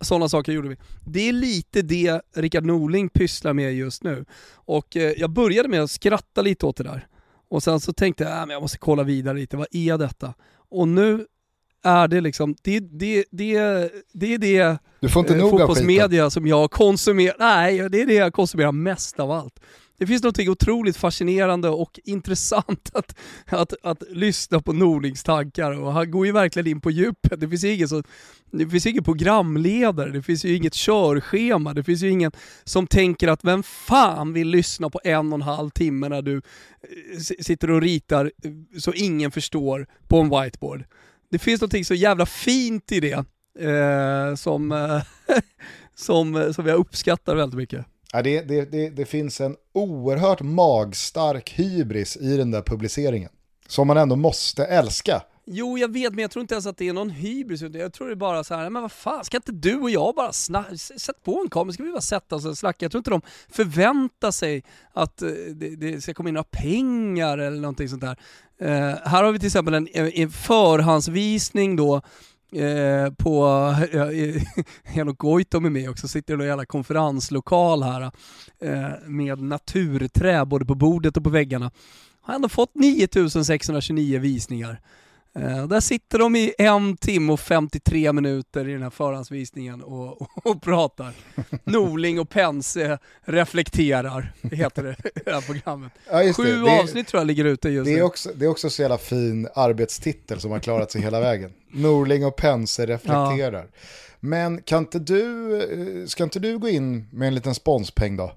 [0.01, 0.77] Sådana saker gjorde vi.
[1.05, 4.25] Det är lite det Rickard Norling pysslar med just nu.
[4.55, 7.07] Och eh, jag började med att skratta lite åt det där.
[7.49, 10.35] Och sen så tänkte jag, äh, jag måste kolla vidare lite, vad är detta?
[10.69, 11.27] Och nu
[11.83, 13.59] är det liksom, det, det, det,
[14.13, 18.15] det är det du får inte eh, fotbollsmedia som jag konsumerar, nej det är det
[18.15, 19.61] jag konsumerar mest av allt.
[19.99, 23.15] Det finns något otroligt fascinerande och intressant att,
[23.47, 27.41] att, att lyssna på Norlings tankar och han går ju verkligen in på djupet.
[27.41, 28.03] Det finns ju ingen, så,
[28.51, 32.33] det finns ingen programledare, det finns ju inget körschema, det finns ju ingen
[32.65, 36.37] som tänker att vem fan vill lyssna på en och en halv timme när du
[36.37, 40.85] eh, sitter och ritar eh, så ingen förstår på en whiteboard.
[41.31, 43.25] Det finns något så jävla fint i det
[43.59, 45.03] eh, som, eh,
[45.95, 47.87] som, som jag uppskattar väldigt mycket.
[48.13, 53.31] Ja, det, det, det, det finns en oerhört magstark hybris i den där publiceringen.
[53.69, 55.23] Som man ändå måste älska.
[55.49, 57.63] Jo, jag vet, men jag tror inte ens att det är någon hybris.
[57.63, 60.15] Jag tror det är bara så här, men vad fan, ska inte du och jag
[60.15, 62.85] bara snacka, sätt på en kamera, ska vi bara sätta oss och snacka?
[62.85, 67.39] Jag tror inte de förväntar sig att eh, det, det ska komma in några pengar
[67.39, 68.17] eller någonting sånt där.
[68.63, 72.03] Uh, här har vi till exempel en, en förhandsvisning då
[72.53, 73.47] Eh, på,
[73.93, 74.43] eh,
[74.85, 78.11] Henok Goitom är med också, sitter i en jävla konferenslokal här
[78.61, 81.71] eh, med naturträ både på bordet och på väggarna.
[82.21, 84.81] Har ändå fått 9629 visningar.
[85.37, 90.23] Eh, där sitter de i en timme och 53 minuter i den här förhandsvisningen och,
[90.23, 91.13] och, och pratar.
[91.65, 95.93] Norling och Pense reflekterar, heter det, det här programmet.
[96.11, 96.81] Ja, Sju det.
[96.81, 98.03] avsnitt tror jag ligger ute just det är nu.
[98.03, 101.53] Också, det är också så jävla fin arbetstitel som har klarat sig hela vägen.
[101.73, 103.63] Norling och Pense reflekterar.
[103.63, 103.79] Ja.
[104.21, 105.55] Men kan inte du,
[106.03, 108.33] eh, ska inte du gå in med en liten sponspeng då?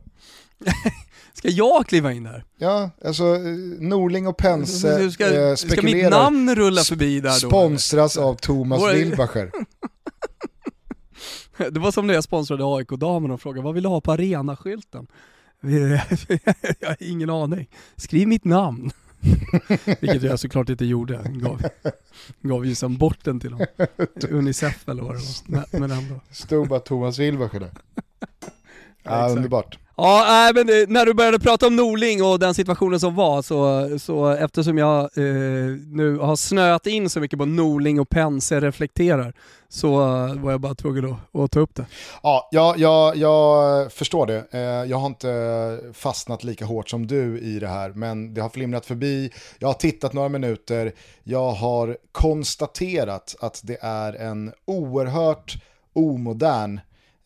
[1.33, 2.43] Ska jag kliva in där?
[2.57, 3.23] Ja, alltså
[3.79, 7.49] Norling och Pense ska, eh, ska mitt namn rulla förbi där då?
[7.49, 8.93] Sponsras av Thomas Våra...
[8.93, 9.51] Wilbacher.
[11.71, 15.07] det var som när jag sponsrade AIK-damerna och frågade vad vill du ha på arenaskylten?
[16.79, 17.69] jag har ingen aning.
[17.95, 18.91] Skriv mitt namn.
[19.85, 21.21] Vilket jag såklart inte gjorde.
[21.25, 21.61] Gav,
[22.41, 23.65] gav ju sen bort den till dem.
[24.29, 25.79] Unicef eller vad det var.
[25.79, 26.19] Men ändå.
[26.31, 27.71] Stod bara Thomas Wilbacher där.
[29.03, 29.77] Ja, underbart.
[30.01, 33.89] Ja, men det, när du började prata om Norling och den situationen som var, så,
[33.99, 39.33] så eftersom jag eh, nu har snöat in så mycket på Norling och Pense reflekterar,
[39.69, 39.97] så
[40.37, 41.85] var jag bara tvungen att, att ta upp det.
[42.23, 44.43] Ja, jag, jag, jag förstår det.
[44.51, 48.49] Eh, jag har inte fastnat lika hårt som du i det här, men det har
[48.49, 49.31] flimrat förbi.
[49.59, 55.57] Jag har tittat några minuter, jag har konstaterat att det är en oerhört
[55.93, 56.79] omodern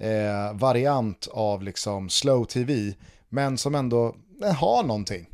[0.03, 2.93] eh, variant av liksom slow tv,
[3.29, 5.29] men som ändå eh, har någonting.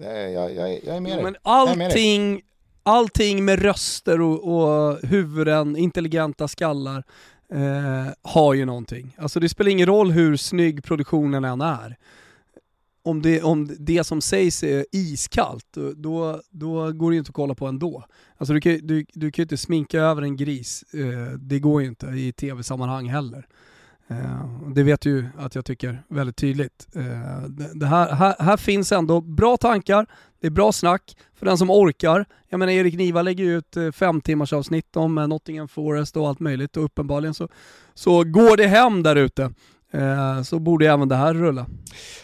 [0.00, 1.22] Eh, jag, jag, jag är med dig.
[1.22, 2.42] Men allting, med
[2.82, 7.04] allting med röster och, och huvuden, intelligenta skallar,
[7.52, 9.16] eh, har ju någonting.
[9.18, 11.96] Alltså det spelar ingen roll hur snygg produktionen än är.
[13.02, 17.34] Om det, om det som sägs är iskallt, då, då går det ju inte att
[17.34, 18.04] kolla på ändå.
[18.36, 21.82] Alltså du kan, du, du kan ju inte sminka över en gris, eh, det går
[21.82, 23.46] ju inte i tv-sammanhang heller.
[24.10, 26.88] Eh, det vet du ju att jag tycker väldigt tydligt.
[26.94, 27.42] Eh,
[27.74, 30.06] det här, här, här, finns ändå bra tankar,
[30.40, 32.24] det är bra snack för den som orkar.
[32.48, 36.16] Jag menar Erik Niva lägger ju ut eh, fem timmars avsnitt om eh, Nottingham Forest
[36.16, 37.48] och allt möjligt och uppenbarligen så,
[37.94, 39.52] så går det hem där ute.
[39.92, 41.66] Eh, så borde även det här rulla.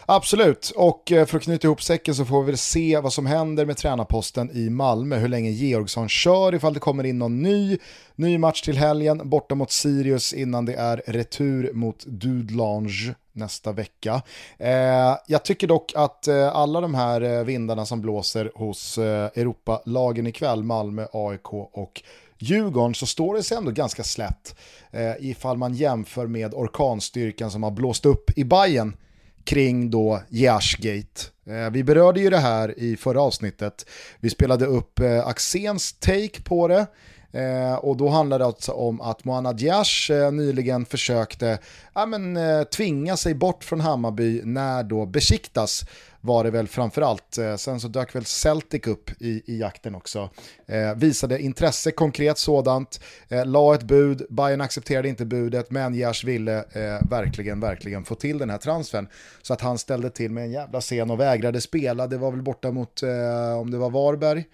[0.06, 3.26] Absolut, och eh, för att knyta ihop säcken så får vi väl se vad som
[3.26, 7.78] händer med tränarposten i Malmö, hur länge Georgsson kör, ifall det kommer in någon ny,
[8.14, 14.22] ny match till helgen, borta mot Sirius innan det är retur mot Dudelange nästa vecka.
[14.58, 20.62] Eh, jag tycker dock att alla de här vindarna som blåser hos eh, Europalagen ikväll,
[20.62, 22.02] Malmö, AIK och
[22.38, 24.54] Djurgården så står det sig ändå ganska slätt
[24.90, 28.96] eh, ifall man jämför med orkanstyrkan som har blåst upp i Bayern
[29.44, 31.20] kring då Jashgate.
[31.46, 33.86] Eh, vi berörde ju det här i förra avsnittet.
[34.20, 36.86] Vi spelade upp eh, Axéns take på det.
[37.34, 41.58] Eh, och då handlade det alltså om att Mohanad Diash eh, nyligen försökte
[41.96, 45.84] eh, men, eh, tvinga sig bort från Hammarby när då Besiktas
[46.24, 47.38] var det väl framförallt.
[47.38, 50.30] Eh, sen så dök väl Celtic upp i, i jakten också.
[50.66, 56.24] Eh, visade intresse, konkret sådant, eh, la ett bud, Bayern accepterade inte budet, men Jers
[56.24, 59.08] ville eh, verkligen, verkligen få till den här transfern.
[59.42, 62.06] Så att han ställde till med en jävla scen och vägrade spela.
[62.06, 64.44] Det var väl borta mot, eh, om det var Varberg,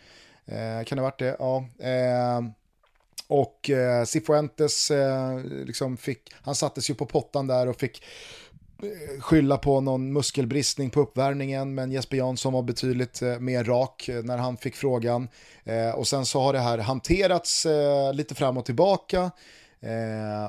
[0.47, 1.37] eh, kan det ha varit det?
[1.39, 1.65] Ja.
[1.79, 2.41] Eh,
[3.27, 8.03] och eh, Cifuentes eh, liksom fick, han sattes ju på pottan där och fick
[8.83, 14.09] Eh, skylla på någon muskelbristning på uppvärmningen, men Jesper Jansson var betydligt eh, mer rak
[14.09, 15.29] eh, när han fick frågan.
[15.95, 17.67] och sen så har det här hanterats
[18.13, 19.31] lite fram och tillbaka.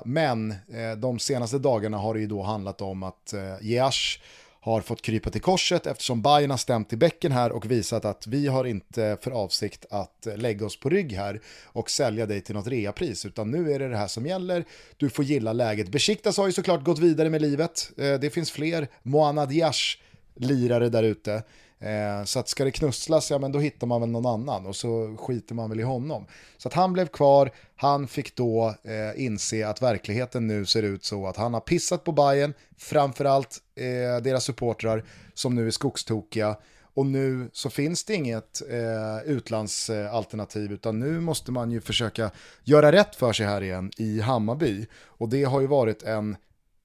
[0.06, 0.56] men
[0.98, 4.20] de senaste dagarna har det ju då handlat om att Jeash
[4.64, 8.28] har fått krypa till korset eftersom Bayern har stämt i bäcken här och visat att
[8.28, 12.42] vi har inte för avsikt att eh, lägga oss på rygg här och sälja dig
[12.42, 14.66] till något reapris utan nu är det det här som gäller.
[14.98, 15.90] Du får gilla läget.
[15.90, 17.92] Besiktas har ju såklart gått vidare med livet.
[17.98, 19.98] Eh, det finns fler Moana Diash
[20.36, 21.44] lirare där ute.
[21.82, 24.76] Eh, så att ska det knusslas, ja men då hittar man väl någon annan och
[24.76, 26.26] så skiter man väl i honom.
[26.58, 31.06] Så att han blev kvar, han fick då eh, inse att verkligheten nu ser ut
[31.06, 36.58] så att han har pissat på Bayern, framförallt eh, deras supportrar som nu är skogstokiga.
[36.94, 42.32] Och nu så finns det inget eh, utlandsalternativ utan nu måste man ju försöka
[42.64, 44.88] göra rätt för sig här igen i Hammarby.
[45.06, 46.36] Och det har ju varit en,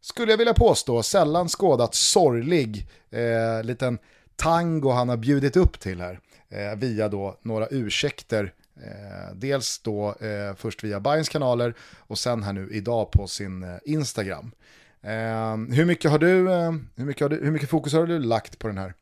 [0.01, 3.99] skulle jag vilja påstå, sällan skådat sorglig eh, liten
[4.37, 8.53] tango han har bjudit upp till här eh, via då några ursäkter.
[8.77, 13.63] Eh, dels då eh, först via Bayerns kanaler och sen här nu idag på sin
[13.63, 14.51] eh, Instagram.
[15.07, 18.19] Eh, hur, mycket har du, eh, hur, mycket har du, hur mycket fokus har du
[18.19, 18.95] lagt på den här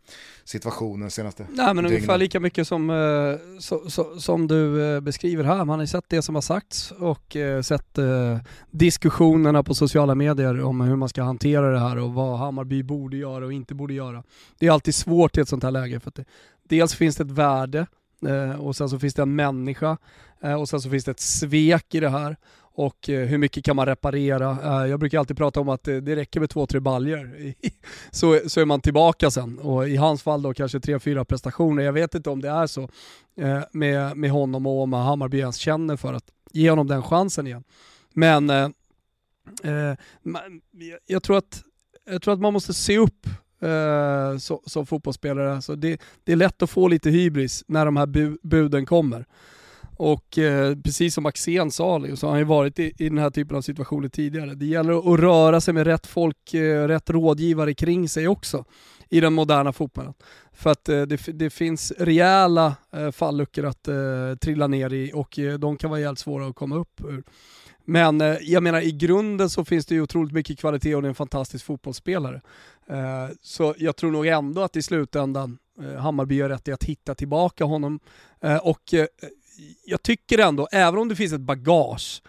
[0.44, 5.44] situationen senaste Nej men ungefär lika mycket som, eh, so, so, som du eh, beskriver
[5.44, 5.64] här.
[5.64, 8.38] Man har ju sett det som har sagts och eh, sett eh,
[8.70, 13.16] diskussionerna på sociala medier om hur man ska hantera det här och vad Hammarby borde
[13.16, 14.22] göra och inte borde göra.
[14.58, 16.24] Det är alltid svårt i ett sånt här läge för att det,
[16.68, 17.86] dels finns det ett värde
[18.58, 19.96] och sen så finns det en människa
[20.58, 22.36] och sen så finns det ett svek i det här
[22.74, 24.58] och eh, hur mycket kan man reparera?
[24.82, 27.54] Eh, jag brukar alltid prata om att eh, det räcker med två, tre baljer
[28.10, 29.58] så, så är man tillbaka sen.
[29.58, 31.82] Och i hans fall då kanske tre, fyra prestationer.
[31.82, 32.88] Jag vet inte om det är så
[33.72, 37.64] med, med honom och om Hammarby ens känner för att ge honom den chansen igen.
[38.12, 38.68] Men eh,
[41.06, 41.62] jag, tror att,
[42.10, 43.26] jag tror att man måste se upp
[43.60, 45.62] eh, som, som fotbollsspelare.
[45.62, 49.26] Så det, det, är lätt att få lite hybris när de här bu buden kommer.
[49.96, 53.18] Och eh, precis som Axén sa liksom, så har han ju varit i, i den
[53.18, 54.54] här typen av situationer tidigare.
[54.54, 58.64] Det gäller att röra sig med rätt folk, eh, rätt rådgivare kring sig också
[59.08, 60.14] i den moderna fotbollen.
[60.52, 63.94] För att eh, det, det, finns rejäla eh, falluckor att eh,
[64.40, 67.24] trilla ner i och eh, de kan vara jävligt svåra att komma upp ur.
[67.84, 71.06] Men eh, jag menar i grunden så finns det ju otroligt mycket kvalitet och det
[71.06, 72.40] är en fantastisk fotbollsspelare.
[72.86, 76.84] Eh, så jag tror nog ändå att i slutändan eh, Hammarby gör rätt i att
[76.84, 78.00] hitta tillbaka honom.
[78.40, 79.06] Eh, och eh,
[79.84, 82.22] jag tycker ändå, även om det finns ett bagage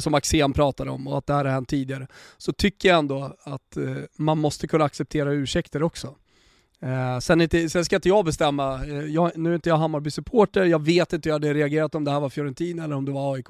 [0.00, 2.06] som Axén pratade om och att det här har hänt tidigare,
[2.36, 3.76] så tycker jag ändå att
[4.16, 6.14] man måste kunna acceptera ursäkter också.
[6.80, 10.64] Eh, sen, inte, sen ska inte jag bestämma, eh, jag, nu är inte jag Hammarby-supporter,
[10.64, 13.12] jag vet inte hur jag hade reagerat om det här var Fiorentina eller om det
[13.12, 13.46] var AIK.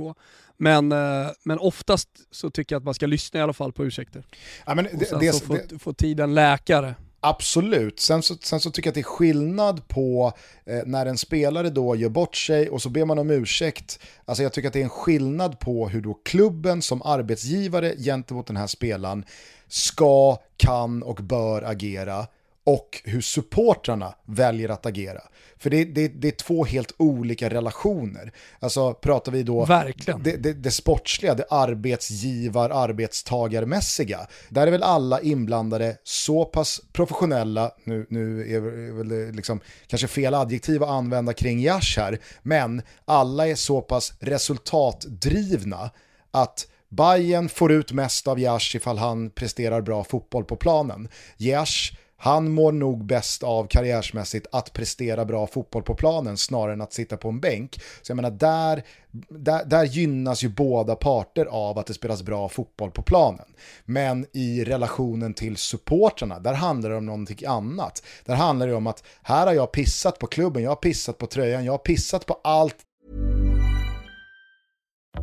[0.56, 3.84] Men, eh, men oftast så tycker jag att man ska lyssna i alla fall på
[3.84, 4.22] ursäkter.
[4.66, 6.94] Ja, det, och sen det, så får, det, får tiden läkare.
[7.20, 10.32] Absolut, sen så, sen så tycker jag att det är skillnad på
[10.64, 13.98] eh, när en spelare då gör bort sig och så ber man om ursäkt.
[14.24, 18.46] Alltså jag tycker att det är en skillnad på hur då klubben som arbetsgivare gentemot
[18.46, 19.24] den här spelaren
[19.68, 22.26] ska, kan och bör agera
[22.66, 25.20] och hur supportrarna väljer att agera.
[25.58, 28.32] För det, det, det, är två helt olika relationer.
[28.60, 30.22] Alltså pratar vi då Verkligen.
[30.22, 34.26] Det, det, det sportsliga, det arbetsgivar-arbetstagarmässiga.
[34.48, 38.60] Där är väl alla inblandade så pass professionella, nu, nu är
[38.96, 43.80] väl det liksom kanske fel adjektiv att använda kring Jash här, men alla är så
[43.80, 45.90] pass resultatdrivna
[46.30, 51.08] att Bayern får ut mest av Jash ifall han presterar bra fotboll på planen.
[51.36, 56.80] Jash han mår nog bäst av karriärsmässigt att prestera bra fotboll på planen snarare än
[56.80, 57.80] att sitta på en bänk.
[58.02, 58.82] Så jag menar, där,
[59.28, 63.46] där, där gynnas ju båda parter av att det spelas bra fotboll på planen.
[63.84, 68.02] Men i relationen till supportrarna, där handlar det om någonting annat.
[68.24, 71.26] Där handlar det om att här har jag pissat på klubben, jag har pissat på
[71.26, 72.76] tröjan, jag har pissat på allt.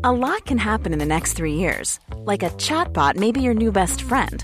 [0.03, 1.99] A lot can happen in the next three years.
[2.31, 4.43] Like a chatbot maybe your new best friend.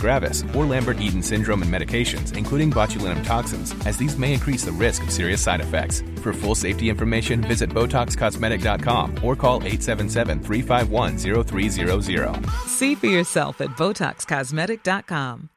[0.00, 5.04] gravis, or Lambert-Eaton syndrome and medications, including botulinum toxins, as these may increase the risk
[5.04, 6.02] of serious side effects.
[6.22, 12.50] For full safety information, visit BotoxCosmetic.com or call 877-351-0300.
[12.66, 15.48] See for yourself at BotoxCosmetic.com.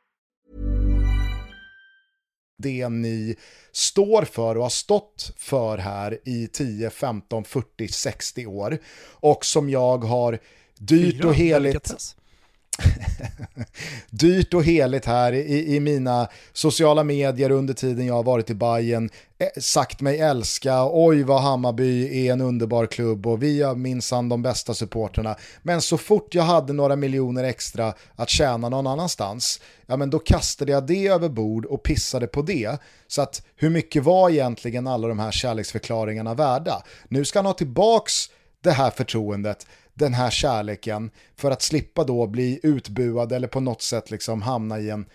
[2.57, 3.35] Det ni
[3.71, 8.77] står för och har stått för här i 10, 15, 40, 60 år
[9.11, 10.39] och som jag har
[10.79, 12.15] dyrt och heligt
[14.09, 18.53] dyrt och heligt här i, i mina sociala medier under tiden jag har varit i
[18.53, 23.75] Bayern eh, sagt mig älska, oj vad Hammarby är en underbar klubb och vi har
[23.75, 25.35] minsann de bästa supporterna.
[25.61, 30.19] Men så fort jag hade några miljoner extra att tjäna någon annanstans, ja men då
[30.19, 32.77] kastade jag det över bord och pissade på det.
[33.07, 36.83] Så att hur mycket var egentligen alla de här kärleksförklaringarna värda?
[37.07, 38.29] Nu ska han ha tillbaks
[38.63, 43.81] det här förtroendet den här kärleken för att slippa då bli utbuad eller på något
[43.81, 45.05] sätt liksom hamna i en,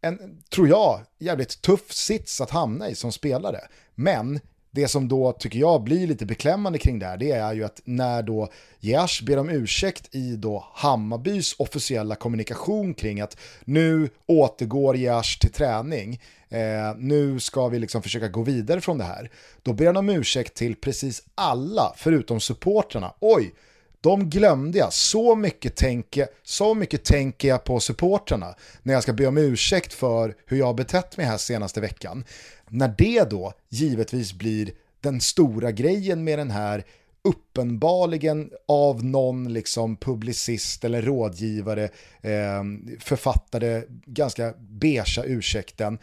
[0.00, 3.60] en tror jag, jävligt tuff sits att hamna i som spelare.
[3.94, 7.64] Men det som då tycker jag blir lite beklämmande kring det här, det är ju
[7.64, 8.48] att när då
[8.80, 15.52] Jeash ber om ursäkt i då Hammarbys officiella kommunikation kring att nu återgår Jeash till
[15.52, 19.30] träning, eh, nu ska vi liksom försöka gå vidare från det här.
[19.62, 23.14] Då ber han om ursäkt till precis alla, förutom supportrarna.
[23.20, 23.54] Oj,
[24.00, 24.92] de glömde jag.
[24.92, 29.92] Så mycket, tänker, så mycket tänker jag på supportrarna när jag ska be om ursäkt
[29.92, 32.24] för hur jag har betett mig här senaste veckan.
[32.68, 36.84] När det då givetvis blir den stora grejen med den här
[37.22, 41.84] uppenbarligen av någon liksom publicist eller rådgivare
[42.20, 42.64] eh,
[43.00, 45.98] författade ganska beiga ursäkten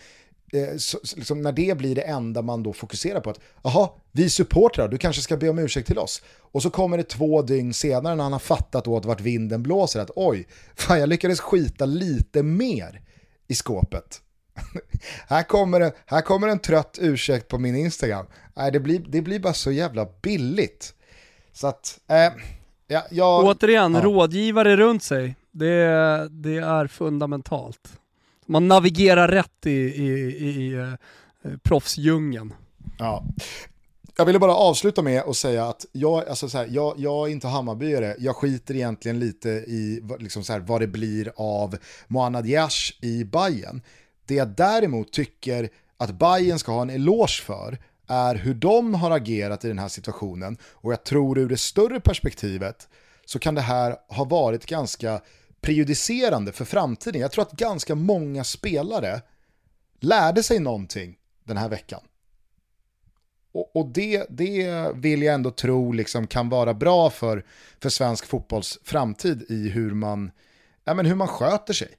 [0.78, 4.88] så, liksom när det blir det enda man då fokuserar på att jaha, vi supportrar,
[4.88, 6.22] du kanske ska be om ursäkt till oss.
[6.28, 10.00] Och så kommer det två dygn senare när han har fattat åt vart vinden blåser
[10.00, 13.02] att oj, fan jag lyckades skita lite mer
[13.48, 14.22] i skåpet
[15.28, 18.26] här, kommer en, här kommer en trött ursäkt på min Instagram.
[18.54, 20.93] Nej, det, blir, det blir bara så jävla billigt.
[21.54, 22.34] Så att, eh,
[22.88, 23.45] ja, jag...
[23.45, 24.02] Återigen, ja.
[24.02, 25.36] rådgivare runt sig.
[25.52, 28.00] Det, det är fundamentalt.
[28.48, 32.54] Man navigerar rätt i, i, i, i eh, proffsdjungeln.
[33.00, 33.24] Ja.
[34.18, 37.32] Jag ville bara avsluta med att säga att jag, alltså så här, jag, jag är
[37.32, 41.78] inte Hammarbyare, jag skiter egentligen lite i liksom så här, vad det blir av
[42.08, 43.82] Mohanad Yash i Bayern.
[44.26, 47.78] Det jag däremot tycker att Bayern ska ha en eloge för
[48.08, 52.00] är hur de har agerat i den här situationen och jag tror ur det större
[52.00, 52.88] perspektivet
[53.26, 55.22] så kan det här ha varit ganska
[55.62, 57.22] prejudicerande för framtiden.
[57.22, 59.22] Jag tror att ganska många spelare
[59.99, 62.01] lärde sig någonting den här veckan.
[63.51, 67.45] Och, och det, det vill jag ändå tro liksom kan vara bra för,
[67.80, 70.32] för svensk fotbolls framtid i hur man,
[70.84, 71.89] ja, men hur man sköter sig.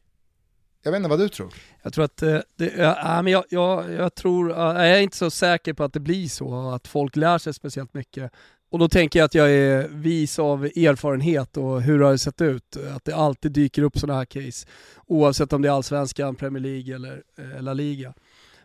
[0.82, 1.54] Jag vet inte vad du tror.
[1.82, 5.30] Jag tror att eh, det, ja, men jag, jag, jag tror, jag är inte så
[5.30, 8.32] säker på att det blir så, att folk lär sig speciellt mycket.
[8.70, 12.40] Och då tänker jag att jag är vis av erfarenhet och hur det har sett
[12.40, 12.76] ut.
[12.96, 14.66] Att det alltid dyker upp sådana här case,
[15.06, 18.14] oavsett om det är allsvenskan, Premier League eller eh, La Liga.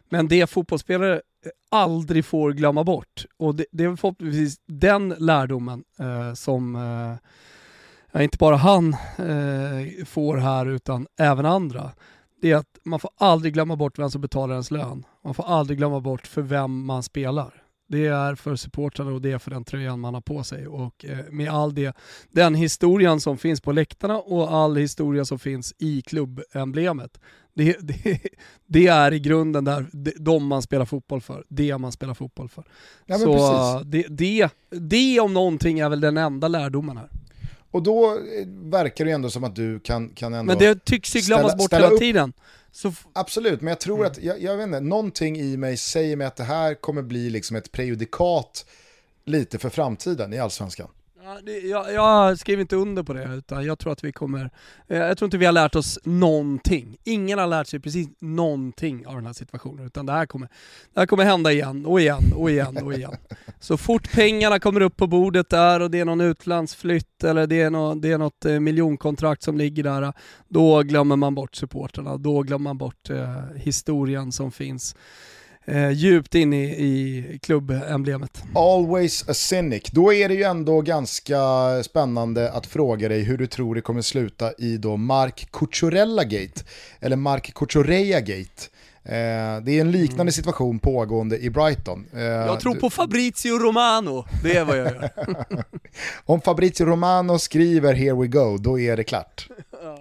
[0.10, 1.22] Men det fotbollsspelare
[1.72, 6.76] aldrig får glömma bort, och det, det är förhoppningsvis den lärdomen eh, som
[8.14, 11.91] eh, inte bara han eh, får här utan även andra.
[12.41, 15.06] Det är att man får aldrig glömma bort vem som betalar ens lön.
[15.24, 17.62] Man får aldrig glömma bort för vem man spelar.
[17.94, 20.68] Det är för supportrarna och det är för den tröjan man har på sig.
[20.68, 21.96] Och eh, med all det,
[22.32, 27.20] den historien som finns på läktarna och all historia som finns i klubbemblemet.
[27.54, 28.20] Det, det,
[28.68, 29.86] det, är i grunden där,
[30.20, 32.64] de man spelar fotboll för, det man spelar fotboll för.
[33.06, 37.10] Ja, Så det, det, det om någonting är väl den enda lärdomen här.
[37.72, 41.16] Och då eh, verkar det ändå som att du kan, kan ändå Men det tycks
[41.16, 42.34] ju glömmas bort hela tiden.
[42.76, 42.94] Så...
[43.14, 44.12] Absolut, men jag tror mm.
[44.12, 47.30] att, jag, jag, vet inte, någonting i mig säger mig att det här kommer bli
[47.30, 48.66] liksom ett prejudikat
[49.26, 50.88] lite för framtiden i allsvenskan.
[51.26, 54.50] Ja, det, jag, jag skriver inte under på det, utan jag tror att vi kommer...
[54.88, 56.98] Eh, jag tror inte vi har lärt oss någonting.
[57.04, 60.50] Ingen har lärt sig precis någonting av den här situationen, utan det här kommer,
[60.94, 63.16] det här kommer hända igen och igen och igen och igen.
[63.60, 67.62] Så fort pengarna kommer upp på bordet där och det är någon utlandsflytt eller det
[67.62, 70.14] är, något, det är något eh, miljonkontrakt som ligger där,
[70.48, 72.18] då glömmer man bort supporterna.
[72.18, 74.96] Då glömmer man bort eh, historien som finns
[75.66, 78.43] eh, djupt in i, i klubbemblemet.
[78.55, 79.84] Always a cynic.
[79.91, 81.38] Då är det ju ändå ganska
[81.84, 86.64] spännande att fråga dig hur du tror det kommer sluta i då Mark Cucurella-gate,
[86.99, 88.70] eller Mark Cucurella-gate.
[89.05, 90.32] Eh, det är en liknande mm.
[90.32, 92.05] situation pågående i Brighton.
[92.14, 95.09] Eh, jag tror på Fabrizio Romano, det är vad jag gör.
[96.26, 99.47] Om Fabrizio Romano skriver “Here we go”, då är det klart.
[99.84, 99.97] ja.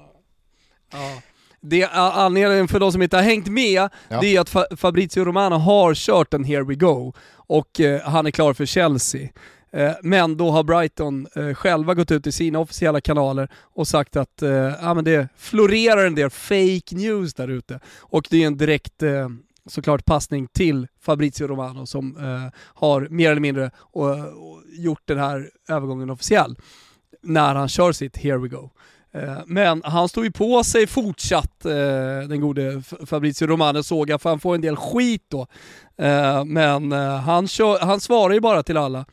[0.92, 1.22] ja
[1.62, 4.20] det anledningen för de som inte har hängt med, ja.
[4.20, 8.30] det är att Fabrizio Romano har kört en “Here we go” och eh, han är
[8.30, 9.28] klar för Chelsea.
[9.72, 14.16] Eh, men då har Brighton eh, själva gått ut i sina officiella kanaler och sagt
[14.16, 17.80] att eh, ja, men det florerar en del fake news där ute.
[18.00, 19.28] Och det är en direkt eh,
[19.66, 23.70] såklart passning till Fabrizio Romano som eh, har mer eller mindre
[24.78, 26.56] gjort den här övergången officiell
[27.22, 28.70] när han kör sitt “Here we go”.
[29.14, 34.22] Eh, men han står ju på sig fortsatt, eh, den gode Fabrizio Romano såg jag,
[34.22, 35.46] för han får en del skit då.
[35.96, 39.04] Eh, men han, kör, han svarar ju bara till alla,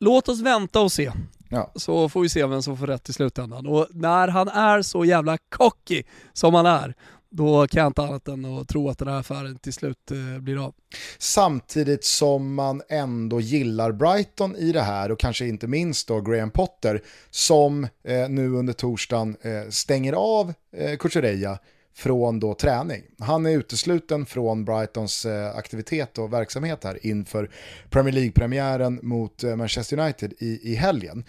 [0.00, 1.12] låt oss vänta och se.
[1.48, 1.72] Ja.
[1.74, 3.66] Så får vi se vem som får rätt i slutändan.
[3.66, 6.02] Och när han är så jävla cocky
[6.32, 6.94] som han är,
[7.30, 10.42] då kan jag inte annat än att tro att den här affären till slut eh,
[10.42, 10.74] blir av.
[11.18, 16.50] Samtidigt som man ändå gillar Brighton i det här och kanske inte minst då Graham
[16.50, 21.58] Potter som eh, nu under torsdagen eh, stänger av eh, Kuchereya
[21.94, 23.02] från då träning.
[23.18, 27.50] Han är utesluten från Brightons eh, aktivitet och verksamhet här inför
[27.90, 31.24] Premier League-premiären mot eh, Manchester United i, i helgen.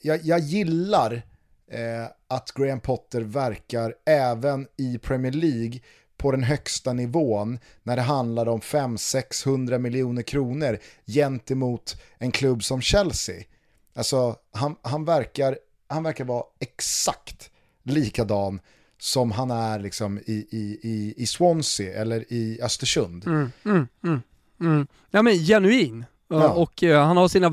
[0.00, 1.22] Jag, jag gillar
[1.72, 5.80] eh, att Graham Potter verkar även i Premier League
[6.16, 12.80] på den högsta nivån när det handlar om 500-600 miljoner kronor gentemot en klubb som
[12.80, 13.44] Chelsea.
[13.94, 17.50] Alltså han, han, verkar, han verkar vara exakt
[17.82, 18.60] likadan
[18.98, 23.26] som han är liksom i, i, i, i Swansea eller i Östersund.
[23.26, 24.22] Mm, mm, mm,
[24.60, 24.86] mm.
[25.10, 26.04] ja men genuin.
[26.28, 26.48] Ja.
[26.48, 27.48] Och uh, han har sina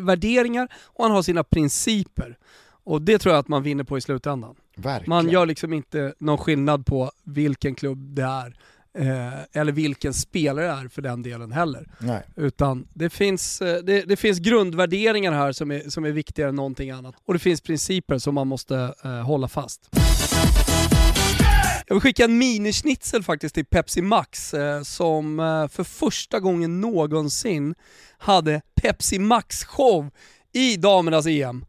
[0.00, 2.38] värderingar och han har sina principer.
[2.84, 4.54] Och det tror jag att man vinner på i slutändan.
[4.76, 5.08] Verkligen.
[5.08, 8.56] Man gör liksom inte någon skillnad på vilken klubb det är.
[8.98, 11.88] Eh, eller vilken spelare det är för den delen heller.
[11.98, 12.22] Nej.
[12.36, 16.54] Utan det finns, eh, det, det, finns grundvärderingar här som är, som är viktigare än
[16.54, 17.14] någonting annat.
[17.24, 19.88] Och det finns principer som man måste eh, hålla fast.
[21.86, 26.80] Jag vill skicka en minischnitzel faktiskt till Pepsi Max eh, som eh, för första gången
[26.80, 27.74] någonsin
[28.18, 30.10] hade Pepsi Max-show
[30.52, 31.64] i damernas EM.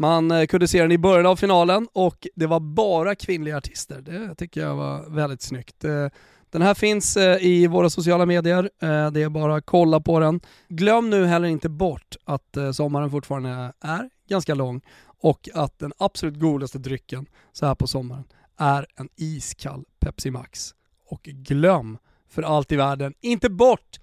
[0.00, 4.00] Man kunde se den i början av finalen och det var bara kvinnliga artister.
[4.00, 5.84] Det tycker jag var väldigt snyggt.
[5.84, 6.06] Eh,
[6.50, 10.20] den här finns eh, i våra sociala medier, eh, det är bara att kolla på
[10.20, 10.40] den.
[10.68, 14.80] Glöm nu heller inte bort att sommaren fortfarande är ganska lång
[15.20, 18.24] och att den absolut godaste drycken så här på sommaren
[18.56, 20.74] är en iskall Pepsi Max.
[21.06, 24.00] Och glöm för allt i världen inte bort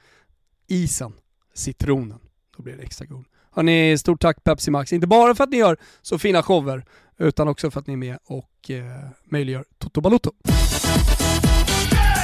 [0.68, 1.14] isen,
[1.54, 2.20] citronen.
[2.58, 3.26] Då blir det extra god.
[3.56, 4.94] Hörni, stort tack Pepsi Max.
[4.94, 6.86] Inte bara för att ni gör så fina shower,
[7.18, 10.32] utan också för att ni är med och eh, möjliggör Toto Balotto.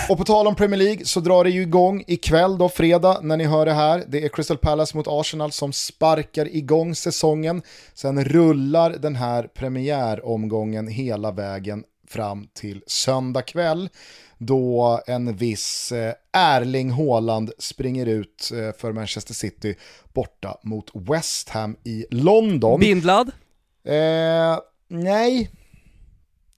[0.10, 3.38] Och på tal om Premier League så drar det ju igång ikväll då, fredag, när
[3.38, 4.04] ni hör det här.
[4.08, 7.62] Det är Crystal Palace mot Arsenal som sparkar igång säsongen.
[7.94, 13.90] Sen rullar den här premiäromgången hela vägen fram till söndag kväll
[14.38, 19.76] då en viss eh, Erling Haaland springer ut eh, för Manchester City
[20.14, 22.80] borta mot West Ham i London.
[22.80, 23.32] Bindlad?
[23.84, 25.52] Eh, nej,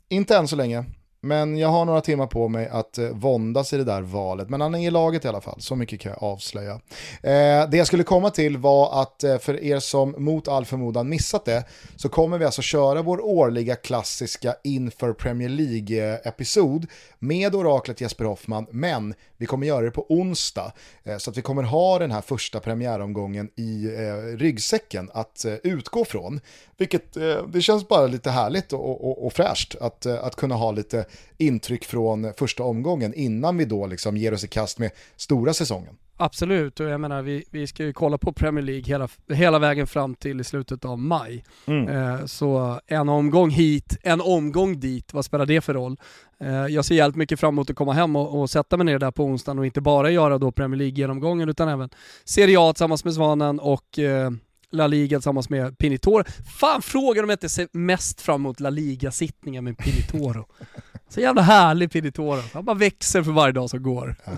[0.09, 0.85] inte än så länge.
[1.25, 4.49] Men jag har några timmar på mig att eh, våndas i det där valet.
[4.49, 6.73] Men han är i laget i alla fall, så mycket kan jag avslöja.
[7.21, 11.09] Eh, det jag skulle komma till var att eh, för er som mot all förmodan
[11.09, 11.63] missat det,
[11.95, 16.87] så kommer vi alltså köra vår årliga klassiska inför Premier League-episod
[17.19, 20.71] med oraklet Jesper Hoffman, men vi kommer göra det på onsdag.
[21.03, 25.53] Eh, så att vi kommer ha den här första premiäromgången i eh, ryggsäcken att eh,
[25.63, 26.39] utgå från.
[26.77, 30.55] Vilket eh, det känns bara lite härligt och, och, och fräscht att, eh, att kunna
[30.55, 31.05] ha lite
[31.37, 35.97] intryck från första omgången innan vi då liksom ger oss i kast med stora säsongen.
[36.17, 39.87] Absolut, och jag menar vi, vi ska ju kolla på Premier League hela, hela vägen
[39.87, 41.43] fram till i slutet av maj.
[41.65, 41.87] Mm.
[41.87, 45.97] Eh, så en omgång hit, en omgång dit, vad spelar det för roll?
[46.39, 48.99] Eh, jag ser jävligt mycket fram emot att komma hem och, och, sätta mig ner
[48.99, 51.89] där på onsdagen och inte bara göra då Premier League-genomgången utan även
[52.23, 54.31] Serie A tillsammans med Svanen och eh,
[54.71, 56.23] La Liga tillsammans med Pinitoro.
[56.59, 60.45] Fan frågan om jag inte ser mest fram emot La Liga-sittningen med Pinitoro.
[61.09, 62.31] Så jävla härlig Pinitoro.
[62.31, 62.49] Alltså.
[62.53, 64.15] Han bara växer för varje dag som går.
[64.25, 64.31] Ja.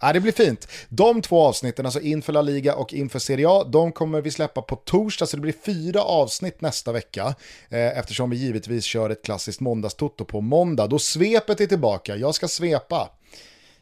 [0.00, 0.12] ja.
[0.12, 0.68] det blir fint.
[0.88, 4.62] De två avsnitten, alltså inför La Liga och inför Serie A, de kommer vi släppa
[4.62, 7.34] på torsdag, så det blir fyra avsnitt nästa vecka.
[7.68, 10.86] Eh, eftersom vi givetvis kör ett klassiskt måndagstoto på måndag.
[10.86, 13.10] Då svepet är tillbaka, jag ska svepa.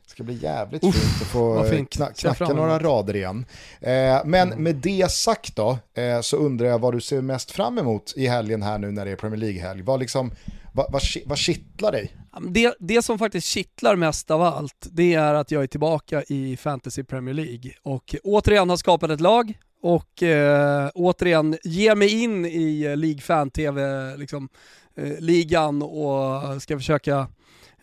[0.07, 1.91] Det ska bli jävligt Uff, fint att få fint.
[1.91, 3.45] Kna knacka några rader igen.
[3.81, 3.91] Eh,
[4.25, 4.63] men mm.
[4.63, 8.27] med det sagt då, eh, så undrar jag vad du ser mest fram emot i
[8.27, 9.83] helgen här nu när det är Premier League-helg.
[9.83, 10.31] Vad, liksom,
[10.73, 12.17] vad, vad, vad kittlar dig?
[12.49, 16.57] Det, det som faktiskt kittlar mest av allt, det är att jag är tillbaka i
[16.57, 19.53] Fantasy Premier League och återigen har skapat ett lag
[19.83, 24.49] och eh, återigen ger mig in i League Fan-TV, liksom,
[24.97, 27.29] eh, ligan och ska försöka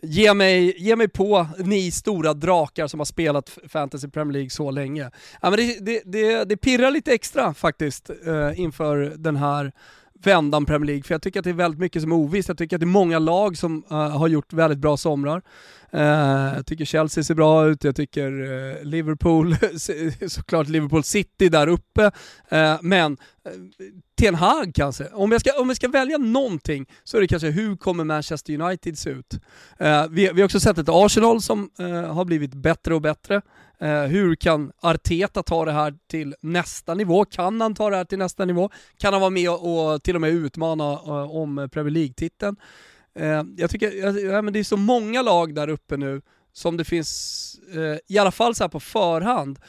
[0.05, 4.71] Ge mig, ge mig på ni stora drakar som har spelat Fantasy Premier League så
[4.71, 5.11] länge.
[5.41, 9.71] Ja, men det, det, det, det pirrar lite extra faktiskt eh, inför den här
[10.27, 12.49] vändan Premier League, för jag tycker att det är väldigt mycket som är ovisst.
[12.49, 15.41] Jag tycker att det är många lag som uh, har gjort väldigt bra somrar.
[15.93, 16.01] Uh,
[16.55, 19.55] jag tycker Chelsea ser bra ut, jag tycker uh, Liverpool,
[20.27, 22.11] såklart Liverpool City där uppe,
[22.81, 23.17] men
[24.19, 25.07] Ten Hag kanske.
[25.07, 28.61] Om jag, ska, om jag ska välja någonting så är det kanske hur kommer Manchester
[28.61, 29.39] United se ut?
[30.09, 31.69] vi, vi har också sett ett Arsenal som
[32.09, 33.41] har blivit bättre och bättre.
[33.79, 37.25] Eh, hur kan Arteta ta det här till nästa nivå?
[37.25, 38.69] Kan han ta det här till nästa nivå?
[38.97, 42.55] Kan han vara med och till och med utmana eh, om Premier League-titeln?
[43.15, 46.21] Eh, jag tycker, ja, men det är så många lag där uppe nu
[46.55, 47.59] som det finns,
[48.07, 49.59] i alla fall så på förhand,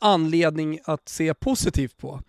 [0.00, 2.20] anledning att se positivt på.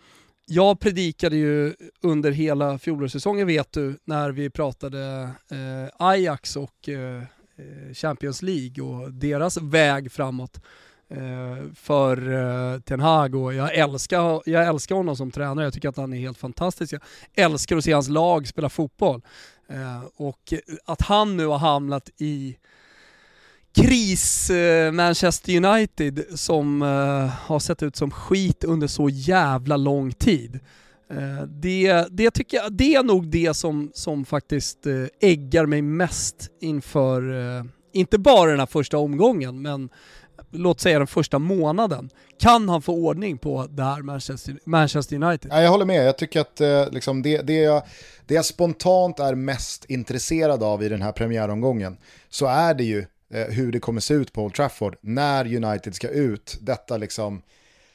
[0.45, 5.29] Jag predikade ju under hela fjolårssäsongen vet du, när vi pratade
[5.97, 6.89] Ajax och
[7.93, 10.61] Champions League och deras väg framåt
[11.11, 15.65] Eh, för uh, Ten Hag och jag älskar, jag älskar honom som tränare.
[15.65, 16.93] Jag tycker att han är helt fantastisk.
[16.93, 17.01] Jag
[17.45, 19.21] älskar att se hans lag spela fotboll.
[19.69, 20.53] Eh, och
[20.85, 22.57] att han nu har hamnat i
[23.75, 24.51] kris
[24.93, 26.81] Manchester United som
[27.45, 30.59] har sett ut som skit under så jävla lång tid.
[31.47, 34.87] Det, det, tycker jag, det är nog det som, som faktiskt
[35.21, 37.23] äggar mig mest inför,
[37.93, 39.89] inte bara den här första omgången, men
[40.51, 42.09] låt säga den första månaden.
[42.39, 45.51] Kan han få ordning på det här Manchester, Manchester United?
[45.51, 47.83] Ja, jag håller med, jag tycker att eh, liksom det, det, jag,
[48.25, 51.97] det jag spontant är mest intresserad av i den här premiäromgången
[52.29, 55.95] så är det ju eh, hur det kommer se ut på Old Trafford när United
[55.95, 56.57] ska ut.
[56.61, 57.41] Detta liksom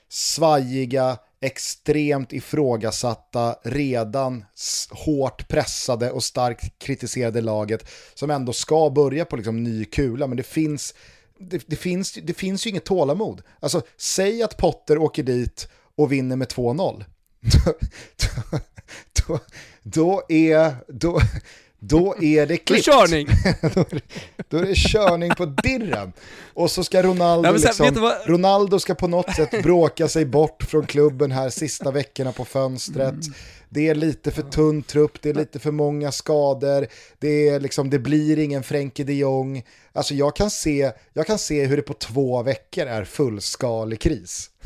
[0.08, 4.44] svajiga, extremt ifrågasatta, redan
[4.90, 10.36] hårt pressade och starkt kritiserade laget som ändå ska börja på liksom ny kula, men
[10.36, 10.94] det finns,
[11.38, 13.42] det, det, finns, det finns ju inget tålamod.
[13.60, 17.04] Alltså, säg att Potter åker dit och vinner med 2-0.
[17.66, 17.72] då,
[19.24, 19.40] då,
[19.82, 21.20] då, är, då,
[21.78, 22.84] då är det klippt.
[22.84, 23.26] Körning.
[23.74, 24.00] då, är det,
[24.48, 26.12] då är det körning på dirren.
[26.54, 30.62] Och så ska Ronaldo, Nej, sen, liksom, Ronaldo ska på något sätt bråka sig bort
[30.62, 33.12] från klubben här sista veckorna på fönstret.
[33.12, 33.34] Mm.
[33.68, 36.86] Det är lite för tunn trupp, det är lite för många skador,
[37.18, 39.64] det, är liksom, det blir ingen Frenkie de Jong.
[39.96, 44.50] Alltså jag kan, se, jag kan se hur det på två veckor är fullskalig kris.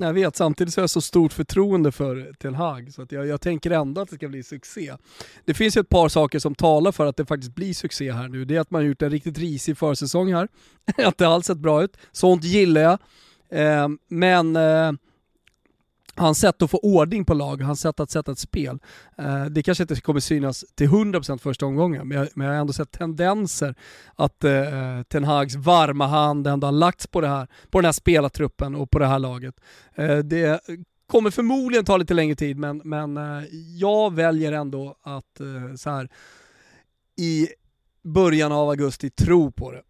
[0.00, 3.26] Jag vet, samtidigt så har jag så stort förtroende för Ten Hag så att jag,
[3.26, 4.94] jag tänker ändå att det ska bli succé.
[5.44, 8.28] Det finns ju ett par saker som talar för att det faktiskt blir succé här
[8.28, 8.44] nu.
[8.44, 10.48] Det är att man har gjort en riktigt risig försäsong här.
[11.06, 11.96] att det alls sett bra ut.
[12.12, 12.98] Sånt gillar jag.
[13.50, 14.92] Eh, men eh,
[16.18, 18.78] hans sätt att få ordning på lag, hans sätt att sätta ett spel.
[19.18, 22.60] Eh, det kanske inte kommer synas till 100% första omgången, men jag, men jag har
[22.60, 23.74] ändå sett tendenser
[24.14, 27.92] att eh, Ten Hags varma hand ändå har lagts på, det här, på den här
[27.92, 29.54] spelartruppen och på det här laget.
[29.94, 30.60] Eh, det
[31.06, 33.44] kommer förmodligen ta lite längre tid, men, men eh,
[33.76, 36.08] jag väljer ändå att eh, så här,
[37.16, 37.48] i
[38.02, 39.82] början av augusti tro på det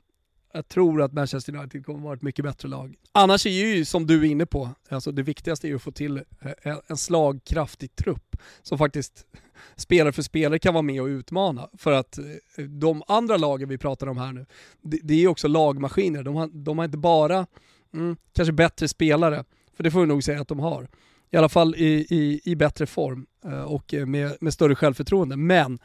[0.53, 2.95] jag tror att Manchester United kommer vara ett mycket bättre lag.
[3.13, 5.93] Annars är ju, som du är inne på, alltså det viktigaste är ju att få
[5.93, 9.27] till eh, en slagkraftig trupp som faktiskt
[9.77, 11.69] spelare för spelare kan vara med och utmana.
[11.79, 14.47] För att eh, de andra lagen vi pratar om här nu,
[14.83, 16.23] det, är är också lagmaskiner.
[16.23, 17.47] De har, de har inte bara
[17.95, 19.45] mm, kanske bättre spelare,
[19.77, 20.89] för det får vi nog säga att de har.
[21.31, 25.37] I alla fall i, i, i bättre form eh, och med, med större självförtroende.
[25.37, 25.79] Men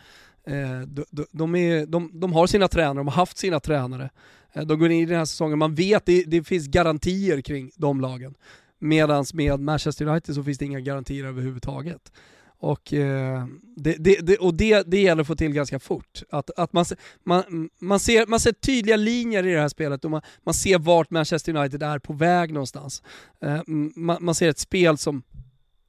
[0.88, 4.09] de, de, är, de, de har sina tränare, de har haft sina tränare.
[4.53, 7.71] Eh, de går in i den här säsongen, man vet det, det finns garantier kring
[7.75, 8.35] de lagen.
[8.79, 12.11] Medan med Manchester United så finns det inga garantier överhuvudtaget.
[12.57, 13.45] Och, eh,
[13.75, 16.23] det, det, det, och det, det gäller att få till ganska fort.
[16.29, 16.85] Att, att man,
[17.23, 20.79] man, man, ser, man ser tydliga linjer i det här spelet och man, man ser
[20.79, 23.03] vart Manchester United är på väg någonstans.
[23.41, 23.61] Eh,
[23.95, 25.23] man, man, ser ett spel som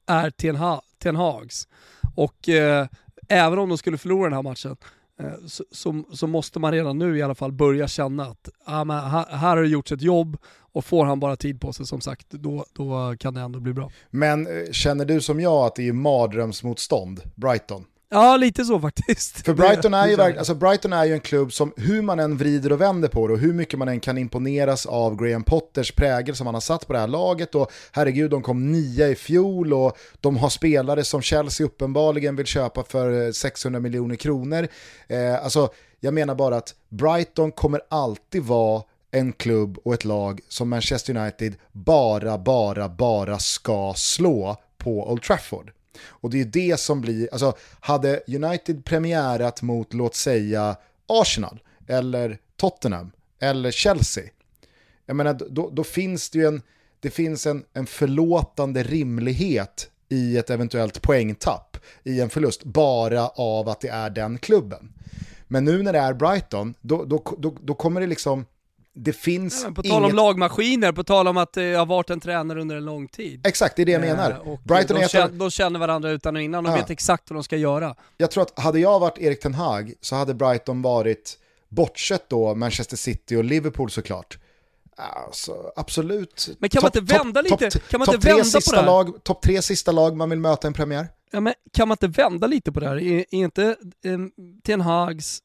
[0.05, 1.67] är Ten, ha, Ten Hags.
[2.15, 2.87] Och eh,
[3.29, 6.71] även om de skulle förlora den här matchen Eh, Eh, så, så, så, måste man
[6.71, 9.91] redan nu i alla fall börja känna att ah, men här, här har det gjorts
[9.91, 13.41] ett jobb och får han bara tid på sig som sagt, då, då kan det
[13.41, 13.91] ändå bli bra.
[14.09, 17.85] Men eh, känner du som jag att det är mardrömsmotstånd, Brighton?
[18.09, 19.45] Ja, lite så faktiskt.
[19.45, 22.71] För Brighton är, ju, alltså Brighton är ju en klubb som, hur man än vrider
[22.71, 26.35] och vänder på det och hur mycket man än kan imponeras av Graham Potters prägel
[26.35, 29.73] som han har satt på det här laget och herregud, de kom nia i fjol
[29.73, 34.67] och de har spelare som Chelsea uppenbarligen vill köpa för 600 miljoner kronor.
[35.07, 40.41] Eh, alltså, jag menar bara att Brighton kommer alltid vara en klubb och ett lag
[40.49, 45.71] som Manchester United bara, bara, bara ska slå på Old Trafford.
[46.03, 50.75] Och det är det som blir, alltså hade United premiärat mot låt säga
[51.07, 54.23] Arsenal eller Tottenham eller Chelsea,
[55.05, 56.61] jag menar då, då finns det ju en,
[56.99, 63.69] det finns en, en förlåtande rimlighet i ett eventuellt poängtapp i en förlust bara av
[63.69, 64.93] att det är den klubben.
[65.47, 68.45] Men nu när det är Brighton, då, då, då, då kommer det liksom,
[68.97, 70.09] det finns ja, På tal inget...
[70.09, 73.47] om lagmaskiner, på tal om att det har varit en tränare under en lång tid.
[73.47, 74.31] Exakt, det är det jag eh, menar.
[74.31, 76.75] Eh, Brighton de, känner, de känner varandra utan och innan, de ja.
[76.75, 77.95] vet exakt vad de ska göra.
[78.17, 81.37] Jag tror att hade jag varit Erik Ten Hag så hade Brighton varit,
[81.69, 84.37] bortsett då Manchester City och Liverpool såklart,
[84.97, 86.49] Alltså, absolut.
[86.59, 87.79] Men kan top, man inte vända top, lite?
[87.79, 88.85] Top, kan man inte vända på det här?
[88.85, 91.07] Lag, topp tre sista lag man vill möta en premiär.
[91.31, 92.95] Ja, men kan man inte vända lite på det här?
[92.95, 94.17] Är, är inte eh,
[94.63, 95.41] Ten Hags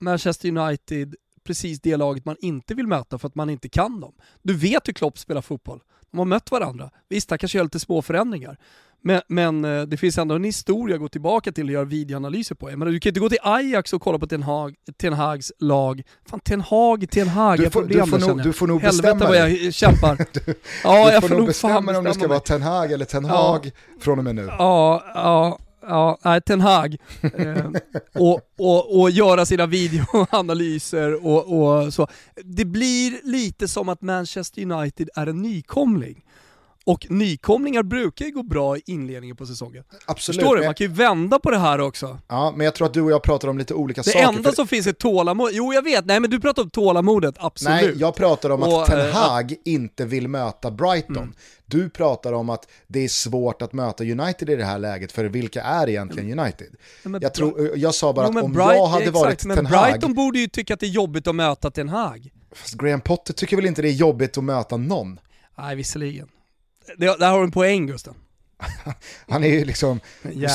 [0.00, 1.14] Manchester United
[1.46, 4.12] precis det laget man inte vill möta för att man inte kan dem.
[4.42, 5.80] Du vet hur Klopp spelar fotboll.
[6.10, 6.90] De har mött varandra.
[7.08, 8.58] Visst, han kanske gör lite små förändringar.
[9.02, 12.54] Men, men, eh, det finns ändå en historia att gå tillbaka till och göra videoanalyser
[12.54, 12.70] på.
[12.70, 15.52] Jag menar, du kan inte gå till Ajax och kolla på Ten, Hag, Ten Hags
[15.58, 16.02] lag.
[16.30, 19.30] Fan, Ten Hag, Ten Hag, du får, du får, nog, du får nog Helvete bestämma
[19.30, 20.16] vad jag kämpar.
[20.32, 23.04] du, ja, du jag får nog bestämma, bestämma om det ska vara Ten Hag eller
[23.04, 23.70] Ten Hag ja.
[24.00, 24.46] från och med nu.
[24.58, 25.58] Ja, ja,
[25.88, 26.96] Ja, nej, Ten Hag.
[27.22, 27.70] Eh,
[28.14, 32.08] och, och, och göra sina videoanalyser och, och så.
[32.44, 36.22] Det blir lite som att Manchester United är en nykomling.
[36.86, 39.84] Och nykomlingar brukar ju gå bra i inledningen på säsongen.
[40.06, 40.40] Absolut.
[40.40, 40.64] Förstår du?
[40.64, 42.18] Man kan ju vända på det här också.
[42.28, 44.18] Ja, men jag tror att du och jag pratar om lite olika det saker.
[44.18, 44.56] Det enda för...
[44.56, 45.50] som finns är tålamod.
[45.52, 46.06] Jo, jag vet.
[46.06, 47.82] Nej, men du pratar om tålamodet, absolut.
[47.82, 51.16] Nej, jag pratar om och, att Ten eh, Hag äh, inte vill möta Brighton.
[51.16, 51.34] Mm.
[51.66, 55.24] Du pratar om att det är svårt att möta United i det här läget, för
[55.24, 56.38] vilka är egentligen.
[56.38, 56.68] United?
[57.04, 59.50] Ja, jag, tror, jag sa bara jo, att om Bright, jag hade exakt, varit Ten
[59.50, 59.62] Hag...
[59.62, 62.30] Men Brighton borde ju tycka att det är jobbigt att möta Ten Hag.
[62.52, 65.20] Fast Graham Potter tycker väl inte det är jobbigt att möta någon?
[65.58, 66.28] Nej, visserligen.
[66.96, 68.14] Det, där har du en poäng Gusten.
[69.28, 70.00] Han är ju liksom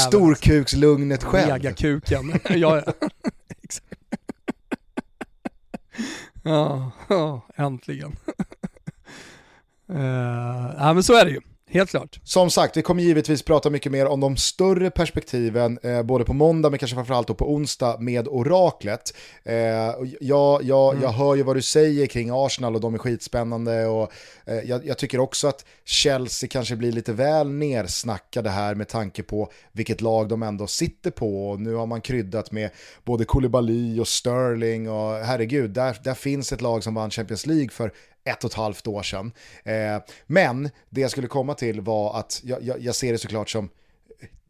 [0.07, 1.51] storkukslugnet själv.
[1.51, 2.33] Megakuken.
[2.49, 2.93] ja, ja.
[6.43, 8.15] ja, ja, äntligen.
[9.89, 11.41] uh, ja men så är det ju.
[11.73, 12.19] Helt klart.
[12.23, 16.33] Som sagt, vi kommer givetvis prata mycket mer om de större perspektiven, eh, både på
[16.33, 19.13] måndag men kanske framförallt på onsdag med oraklet.
[19.43, 19.55] Eh,
[20.19, 21.03] jag, jag, mm.
[21.03, 24.11] jag hör ju vad du säger kring Arsenal och de är skitspännande och
[24.45, 29.23] eh, jag, jag, tycker också att Chelsea kanske blir lite väl nersnackade här med tanke
[29.23, 31.49] på vilket lag de ändå sitter på.
[31.49, 32.69] Och nu har man kryddat med
[33.03, 37.69] både Koulibaly och Sterling och herregud, där, där finns ett lag som vann Champions League
[37.69, 37.91] för
[38.23, 39.31] ett och ett halvt år sedan.
[39.63, 39.97] Eh,
[40.27, 43.69] men det jag skulle komma till var att jag, jag, jag ser det såklart som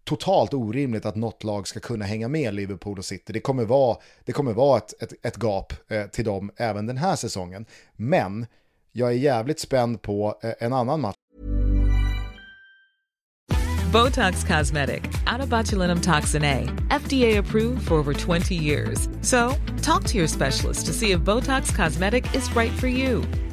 [0.04, 3.34] totalt orimligt att något lag ska kunna hänga med Liverpool och City.
[3.34, 6.98] Det kommer vara, det kommer vara ett, ett, ett gap eh, till dem även den
[6.98, 7.66] här säsongen.
[7.96, 8.46] Men
[8.92, 11.16] jag är jävligt spänd på eh, en annan match.
[13.92, 19.10] Botox Cosmetic, out toxin A, FDA approved for over 20 years.
[19.22, 23.22] So, talk to your specialist to see if Botox Cosmetic is right for you.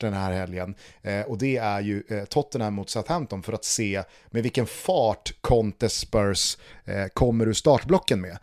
[0.00, 4.02] den här helgen eh, och det är ju eh, Tottenham mot Southampton för att se
[4.30, 8.38] med vilken fart Conte Spurs eh, kommer ur startblocken med.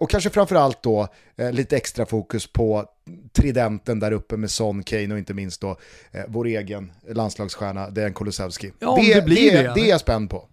[0.00, 1.08] Och kanske framförallt då
[1.52, 2.88] lite extra fokus på
[3.32, 5.76] tridenten där uppe med Son, Kane och inte minst då
[6.12, 8.72] eh, vår egen landslagsstjärna Dejan Kulusevski.
[8.78, 10.48] Ja, det, det, blir det, det, det är jag spänd på.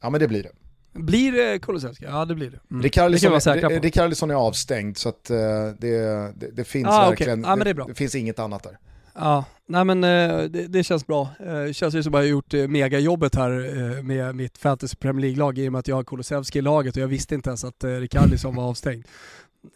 [0.00, 0.50] Ja men det blir det.
[0.92, 2.04] Blir det Kulusevski?
[2.04, 2.58] Ja det blir det.
[2.70, 2.82] Mm.
[2.82, 5.36] Rickard är avstängd så att uh,
[5.78, 5.98] det,
[6.36, 7.52] det, det, finns ah, verkligen, okay.
[7.52, 8.78] ah, det, det, finns inget annat där.
[9.14, 11.28] Ja, nej men eh, det, det känns bra.
[11.38, 14.96] Det känns ju som att jag har gjort eh, megajobbet här eh, med mitt Fantasy
[14.96, 17.50] Premier League-lag i och med att jag har Kulusevski i laget och jag visste inte
[17.50, 19.06] ens att Rikardisson var avstängd.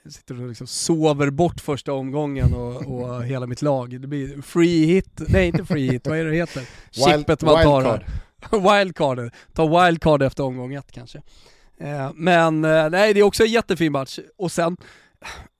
[0.02, 4.00] Jag sitter och liksom sover bort första omgången och, och hela mitt lag.
[4.00, 6.68] Det blir free hit, nej inte free hit, vad är det det heter?
[6.90, 8.06] Chippet man tar här.
[8.50, 9.30] Wildcard.
[9.52, 11.22] Ta wildcard efter omgång ett kanske.
[12.14, 14.18] Men nej, det är också en jättefin match.
[14.38, 14.76] Och sen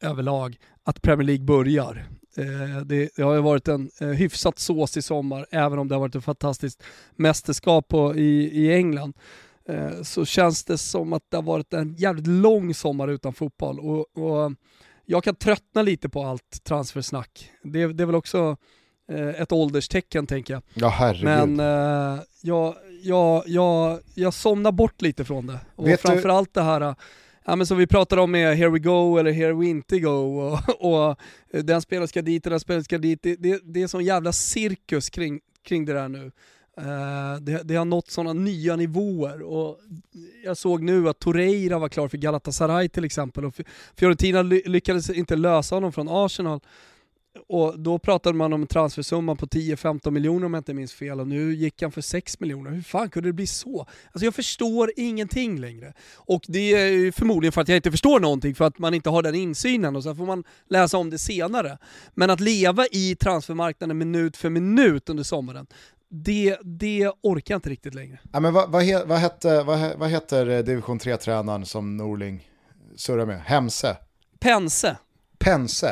[0.03, 2.07] överlag, att Premier League börjar.
[2.37, 6.01] Eh, det, det, har ju varit en eh, hyfsat såsig sommar, även om det har
[6.01, 6.83] varit ett fantastiskt
[7.17, 9.17] mästerskap på, i, i England.
[9.69, 13.81] Eh, så känns det som att det har varit en jävligt lång sommar utan fotboll.
[13.81, 14.53] Och, och
[15.07, 17.51] jag kan tröttna lite på allt transfersnack.
[17.63, 18.57] Det, det är väl också
[19.37, 20.63] ett ålderstecken tänker jag.
[20.75, 21.25] Ja herregud.
[21.25, 21.59] Men
[22.41, 25.61] jag, jag, jag, jag somnar bort lite från det.
[25.77, 26.61] Och Vet framförallt du...
[26.61, 26.95] det här
[27.45, 30.39] ja, men som vi pratade om med Here We Go eller Here We Inte Go
[30.39, 31.17] och, och
[31.51, 33.23] eh, den spelaren ska dit och den spelaren ska dit.
[33.23, 36.31] Det, det, det är sån jävla cirkus kring, kring det där nu.
[36.79, 39.79] Uh, det, det, har nått sådana nya nivåer och
[40.45, 43.55] jag såg nu att Torreira var klar för Galatasaray till exempel och
[43.97, 46.61] Fiorentina lyckades inte lösa honom från Arsenal
[47.49, 51.29] och då pratade man om transfersumman på 10-15 miljoner om jag inte minns fel och
[51.29, 52.71] nu gick han för 6 miljoner.
[52.71, 53.81] Hur fan kunde det bli så?
[53.81, 55.93] Alltså jag förstår ingenting längre.
[56.15, 59.23] Och det är förmodligen för att jag inte förstår någonting för att man inte har
[59.23, 61.79] den insynen och så får man läsa om det senare.
[62.15, 65.67] Men att leva i transfermarknaden minut för minut under sommaren,
[66.09, 68.19] det, det orkar jag inte riktigt längre.
[68.33, 72.49] Ja, men vad, vad, he, vad, hette, vad, vad heter eh, division 3-tränaren som Norling
[72.97, 73.41] surrar med?
[73.41, 73.97] Hemse?
[74.41, 74.97] Pense.
[75.39, 75.87] Pense.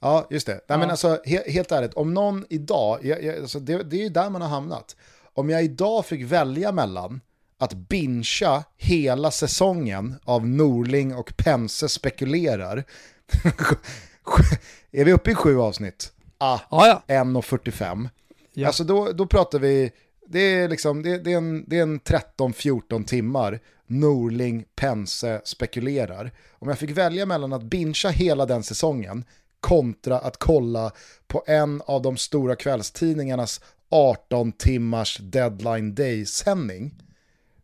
[0.00, 0.52] Ja, just det.
[0.52, 0.78] Nej, ja.
[0.78, 4.08] men alltså, he helt ärligt, om någon idag, jag, jag, alltså, det, det är ju
[4.08, 4.96] där man har hamnat.
[5.34, 7.20] Om jag idag fick välja mellan
[7.58, 12.84] att bincha hela säsongen av Norling och Pense spekulerar.
[14.92, 16.12] är vi uppe i sju avsnitt?
[16.38, 17.14] Ah, ja, ja.
[17.24, 18.08] 1.45.
[18.54, 18.66] Ja.
[18.66, 19.92] Alltså då, då pratar vi,
[20.26, 26.32] det är, liksom, det, det är en, en 13-14 timmar Norling, Pense spekulerar.
[26.58, 29.24] Om jag fick välja mellan att bincha hela den säsongen
[29.60, 30.92] kontra att kolla
[31.26, 36.94] på en av de stora kvällstidningarnas 18 timmars deadline day-sändning,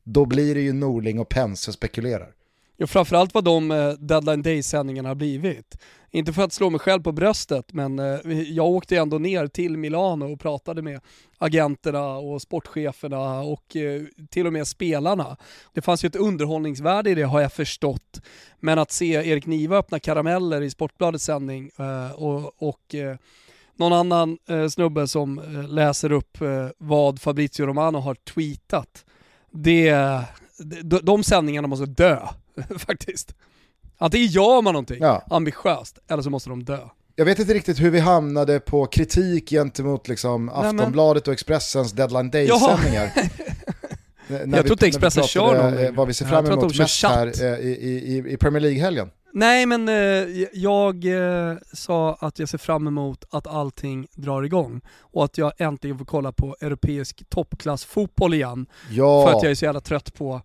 [0.05, 2.33] då blir det ju Norling och Pense spekulerar.
[2.77, 5.79] Ja, framförallt vad de eh, deadline day-sändningarna har blivit.
[6.17, 9.77] Inte för att slå mig själv på bröstet, men eh, jag åkte ändå ner till
[9.77, 11.01] Milano och pratade med
[11.39, 15.37] agenterna och sportcheferna och eh, till och med spelarna.
[15.73, 18.21] Det fanns ju ett underhållningsvärde i det har jag förstått.
[18.61, 22.95] Men att se Erik Niva öppna karameller i Sportbladets sändning eh, och, och
[23.77, 24.39] någon annan
[24.71, 26.39] snubbe som läser upp
[26.79, 29.05] vad Fabrizio Romano har tweetat.
[29.51, 29.91] Det,
[30.83, 32.19] de, de sändningarna måste dö
[32.79, 33.35] faktiskt.
[33.99, 35.23] Antingen gör man någonting ja.
[35.31, 36.79] ambitiöst, eller så måste de dö.
[37.19, 42.31] Jag vet inte riktigt hur vi hamnade på kritik gentemot liksom Aftonbladet och Expressens Deadline
[42.31, 43.11] Day-sändningar.
[44.47, 45.79] jag tror inte Expressen kör någon.
[45.79, 49.11] Eh, vad vi ser fram emot mest här eh, i, i, i Premier League-helgen.
[49.33, 54.81] Nej men eh, jag eh, sa att jag ser fram emot att allting drar igång
[55.01, 58.67] och att jag äntligen får kolla på europeisk toppklassfotboll igen.
[58.91, 59.27] Ja.
[59.27, 60.43] För att jag är så jävla trött på,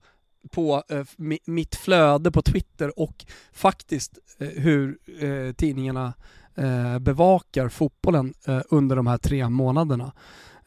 [0.50, 1.04] på eh,
[1.46, 6.14] mitt flöde på Twitter och faktiskt eh, hur eh, tidningarna
[6.56, 8.34] eh, bevakar fotbollen
[8.70, 10.12] under de här tre månaderna.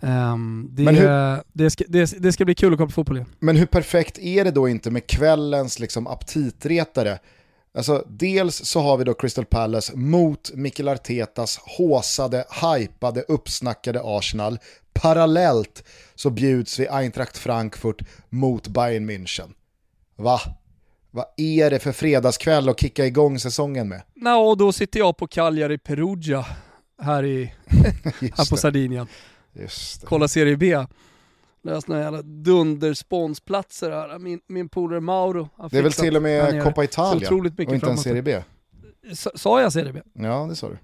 [0.00, 3.28] Um, det, hur, det, ska, det, det, ska, bli kul att kolla på fotboll igen.
[3.38, 7.18] Men hur perfekt är det då inte med kvällens liksom, aptitretare?
[7.74, 14.58] Alltså, dels så har vi då Crystal Palace mot Mikael Artetas håsade, hypade, uppsnackade Arsenal.
[14.92, 19.52] Parallellt så bjuds vi Eintracht Frankfurt mot Bayern München.
[20.16, 20.40] Va?
[21.10, 24.02] Vad är det för fredagskväll att kicka igång säsongen med?
[24.14, 26.46] Nå, då sitter jag på Cagliari Perugia
[27.02, 27.54] här, i,
[28.20, 29.06] här på Sardinien.
[30.04, 30.86] Kolla Serie B.
[31.62, 34.18] Löst några jävla dundersponsplatser här.
[34.18, 37.98] Min, min polare Mauro Det är väl till och med Coppa Italia och inte en
[37.98, 38.42] Serie B?
[39.14, 40.00] sa jag Serie B?
[40.12, 40.78] Ja, det sa du.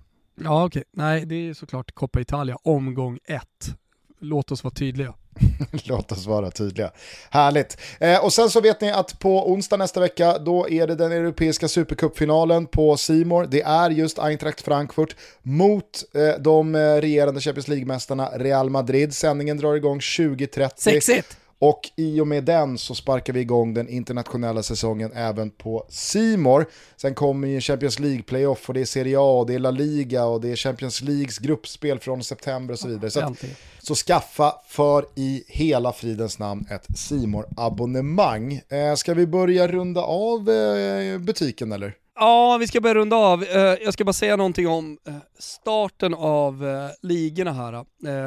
[0.45, 0.81] Ja, okej.
[0.81, 0.85] Okay.
[0.93, 3.76] Nej, det är såklart Coppa Italia, omgång ett.
[4.18, 5.14] Låt oss vara tydliga.
[5.84, 6.91] Låt oss vara tydliga.
[7.30, 7.76] Härligt.
[8.01, 11.12] Eh, och sen så vet ni att på onsdag nästa vecka då är det den
[11.12, 13.47] europeiska supercupfinalen på Simor.
[13.51, 19.14] Det är just Eintracht Frankfurt mot eh, de eh, regerande Champions League-mästarna Real Madrid.
[19.14, 20.70] Sändningen drar igång 20.30.
[20.76, 21.36] Sexigt!
[21.63, 26.67] Och i och med den så sparkar vi igång den internationella säsongen även på Simor.
[26.97, 30.25] Sen kommer ju Champions League-playoff och det är Serie A och det är La Liga
[30.25, 33.11] och det är Champions Leagues gruppspel från september och så vidare.
[33.11, 33.45] Så, att,
[33.79, 40.01] så skaffa för i hela fridens namn ett simor abonnemang eh, Ska vi börja runda
[40.01, 41.95] av eh, butiken eller?
[42.23, 43.43] Ja, vi ska börja runda av.
[43.43, 47.85] Eh, jag ska bara säga någonting om eh, starten av eh, ligorna här.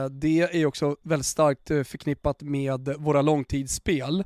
[0.09, 4.23] Det är också väldigt starkt förknippat med våra långtidsspel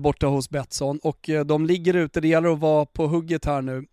[0.00, 3.86] borta hos Betsson och de ligger ute, det gäller att vara på hugget här nu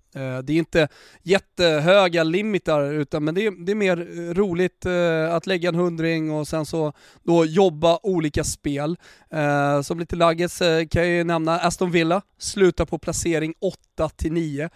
[0.43, 0.87] det är inte
[1.23, 4.85] jättehöga limitar utan men det är, det är mer roligt
[5.31, 6.93] att lägga en hundring och sen så
[7.23, 8.97] då jobba olika spel.
[9.29, 13.53] Eh, som lite laggets eh, kan jag ju nämna Aston Villa, slutar på placering
[13.97, 14.69] 8-9.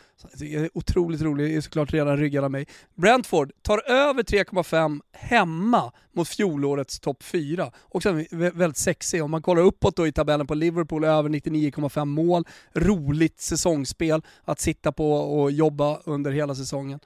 [0.73, 2.67] Otroligt rolig, är såklart redan ryggad av mig.
[2.95, 7.71] Brentford tar över 3,5 hemma mot fjolårets topp 4.
[7.89, 9.23] Också väldigt sexig.
[9.23, 12.43] Om man kollar uppåt då i tabellen på Liverpool, över 99,5 mål.
[12.73, 16.99] Roligt säsongsspel att sitta på och jobba under hela säsongen.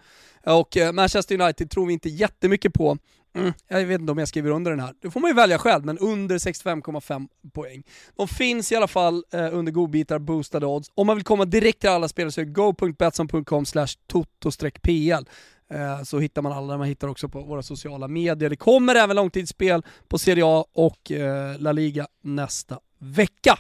[0.46, 2.98] Och eh, Manchester United tror vi inte jättemycket på.
[3.36, 4.94] Mm, jag vet inte om jag skriver under den här.
[5.02, 7.84] Det får man ju välja själv, men under 65,5 poäng.
[8.16, 10.90] De finns i alla fall eh, under godbitar, boostade odds.
[10.96, 13.66] Om man vill komma direkt till alla spel så är go.betsson.com
[14.08, 15.26] toto-pl
[15.70, 18.50] eh, så hittar man alla, man hittar också på våra sociala medier.
[18.50, 23.60] Det kommer även långtidsspel på Serie A och eh, La Liga nästa vecka.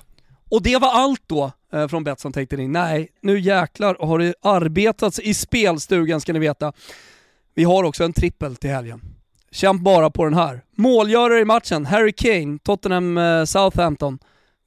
[0.51, 2.67] Och det var allt då eh, från Betsson tänkte ni.
[2.67, 6.73] Nej, nu jäklar har det arbetats i spelstugan ska ni veta.
[7.53, 9.14] Vi har också en trippel till helgen.
[9.55, 10.61] Kämp bara på den här.
[10.75, 14.19] Målgörare i matchen, Harry Kane, Tottenham eh, Southampton.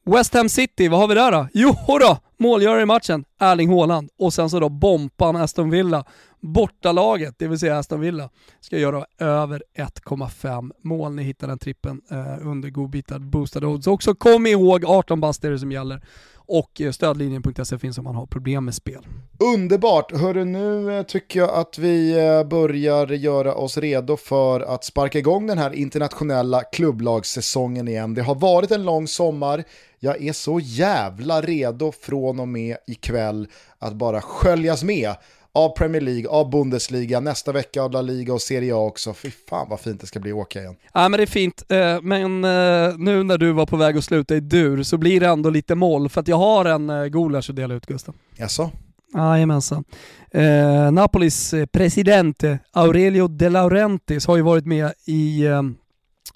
[0.06, 1.48] West Ham City, vad har vi där då?
[1.52, 4.10] Jo då, målgörare i matchen, Erling Haaland.
[4.18, 6.04] Och sen så då bompan Aston Villa.
[6.40, 8.30] Bortalaget, det vill säga Aston Villa,
[8.60, 11.14] ska göra över 1,5 mål.
[11.14, 13.86] Ni hittar den trippen eh, under godbitad boostade odds.
[13.86, 16.02] Också kom ihåg 18 bast är det som gäller
[16.48, 19.06] och eh, stödlinjen.se finns om man har problem med spel.
[19.54, 20.12] Underbart!
[20.12, 25.18] Hörru, nu eh, tycker jag att vi eh, börjar göra oss redo för att sparka
[25.18, 28.14] igång den här internationella klubblagssäsongen igen.
[28.14, 29.64] Det har varit en lång sommar,
[30.00, 35.14] jag är så jävla redo från och med ikväll att bara sköljas med
[35.58, 39.14] av Premier League, av Bundesliga, nästa vecka av La Liga och Serie A också.
[39.14, 40.76] Fy fan vad fint det ska bli att åka igen.
[40.92, 44.04] Ja men det är fint, eh, men eh, nu när du var på väg att
[44.04, 47.50] sluta i dur så blir det ändå lite moll för att jag har en gulasch
[47.50, 48.14] att dela ut Gustav.
[48.36, 48.70] Jaså?
[49.14, 49.84] Jajamensan.
[50.30, 55.44] Eh, Napolis president Aurelio De Laurentiis har ju varit med i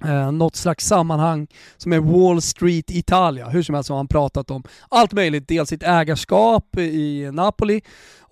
[0.04, 1.46] eh, något slags sammanhang
[1.76, 3.48] som är Wall Street Italia.
[3.48, 5.48] Hur som helst har han pratat om allt möjligt.
[5.48, 7.80] Dels sitt ägarskap i Napoli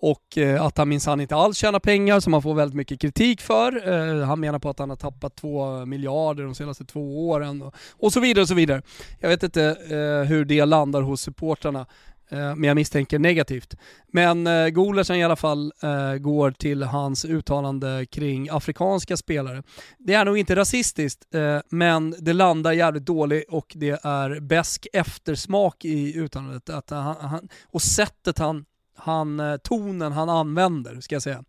[0.02, 3.40] och eh, att han minsann inte alls tjänar pengar som han får väldigt mycket kritik
[3.40, 3.88] för.
[3.88, 7.74] Eh, han menar på att han har tappat två miljarder de senaste två åren och,
[7.98, 8.82] och så vidare och så vidare.
[9.18, 11.86] Jag vet inte eh, hur det landar hos supportrarna
[12.30, 13.74] Eh, men jag misstänker negativt.
[14.12, 19.62] Men eh, Golersen i alla fall eh, går till hans uttalande kring afrikanska spelare.
[19.98, 24.86] Det är nog inte rasistiskt, eh, men det landar jävligt dåligt och det är besk
[24.92, 26.70] eftersmak i uttalandet.
[26.70, 28.64] Att han, han, och sättet han
[29.00, 31.44] han, eh, tonen han använder, ska jag säga.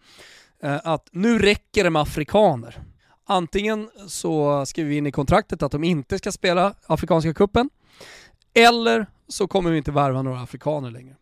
[0.64, 2.82] Eh, att nu räcker det med afrikaner.
[3.26, 7.70] Antingen så skriver vi in i kontraktet att de inte ska spela Afrikanska kuppen
[8.54, 11.16] eller så kommer vi inte värva några afrikaner längre.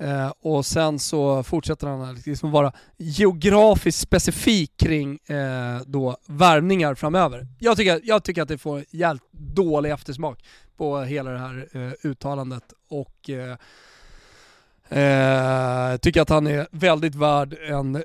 [0.00, 6.16] Eh, och sen så fortsätter han liksom att liksom vara geografiskt specifik kring eh, då
[6.26, 7.46] värvningar framöver.
[7.58, 10.44] Jag tycker, jag tycker att det får jävligt dålig eftersmak
[10.76, 13.56] på hela det här eh, uttalandet och eh,
[14.98, 18.02] eh tycker att han är väldigt värd en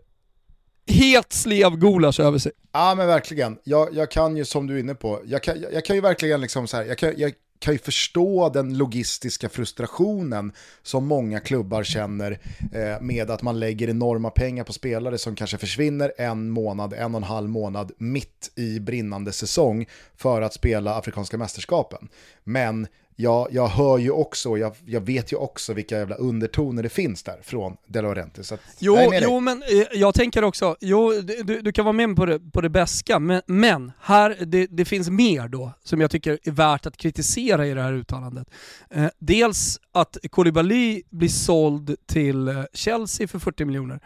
[0.88, 2.51] helt slev gulasch över sig.
[2.71, 3.57] Ja men verkligen.
[3.63, 6.01] Jag, jag kan ju som du är inne på, jag kan, jag, jag kan ju
[6.01, 7.34] verkligen liksom så här, jag kan, jag
[7.64, 10.51] kan ju förstå den logistiska frustrationen
[10.82, 12.39] som många klubbar känner
[12.74, 17.16] eh, med att man lägger enorma pengar på spelare som kanske försvinner en månad, en
[17.16, 19.86] och en halv månad mitt i brinnande säsong
[20.16, 22.09] för att spela Afrikanska mästerskapen.
[22.43, 26.89] Men jag, jag hör ju också, jag, jag vet ju också vilka jävla undertoner det
[26.89, 28.53] finns där från De Laurentiis.
[28.80, 31.11] Jo, jo men eh, jag tänker också, jo,
[31.43, 34.86] du, du kan vara med på det, på det bästa, men, men här, det, det,
[34.86, 38.47] finns mer då som jag tycker är värt att kritisera i det här uttalandet.
[38.89, 43.99] Eh, dels att Koulibaly blir såld till eh, Chelsea för 40 miljoner.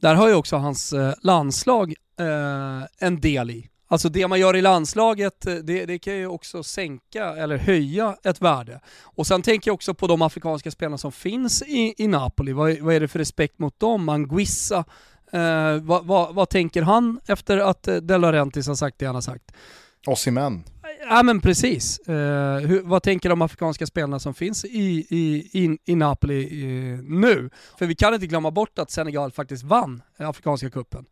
[0.00, 3.68] Där har ju också hans eh, landslag eh, en del i.
[3.86, 8.16] Alltså det man gör i landslaget, eh, det, det, kan ju också sänka eller höja
[8.24, 8.80] ett värde.
[9.02, 12.52] Och sen tänker jag också på de afrikanska spelarna som finns i, i Napoli.
[12.52, 14.08] Vad, vad är det för respekt mot dem?
[14.08, 14.84] Anguissa,
[15.32, 19.14] eh, vad, vad, vad, tänker han efter att eh, De Laurentiis har sagt det han
[19.14, 19.52] har sagt?
[20.06, 20.64] Osimhen.
[21.08, 21.98] Ja men precis.
[21.98, 26.98] Eh, hur, vad tänker de afrikanska spelarna som finns i, i, i, i Napoli eh,
[27.02, 27.50] nu?
[27.78, 31.04] För vi kan inte glömma bort att Senegal faktiskt vann Afrikanska kuppen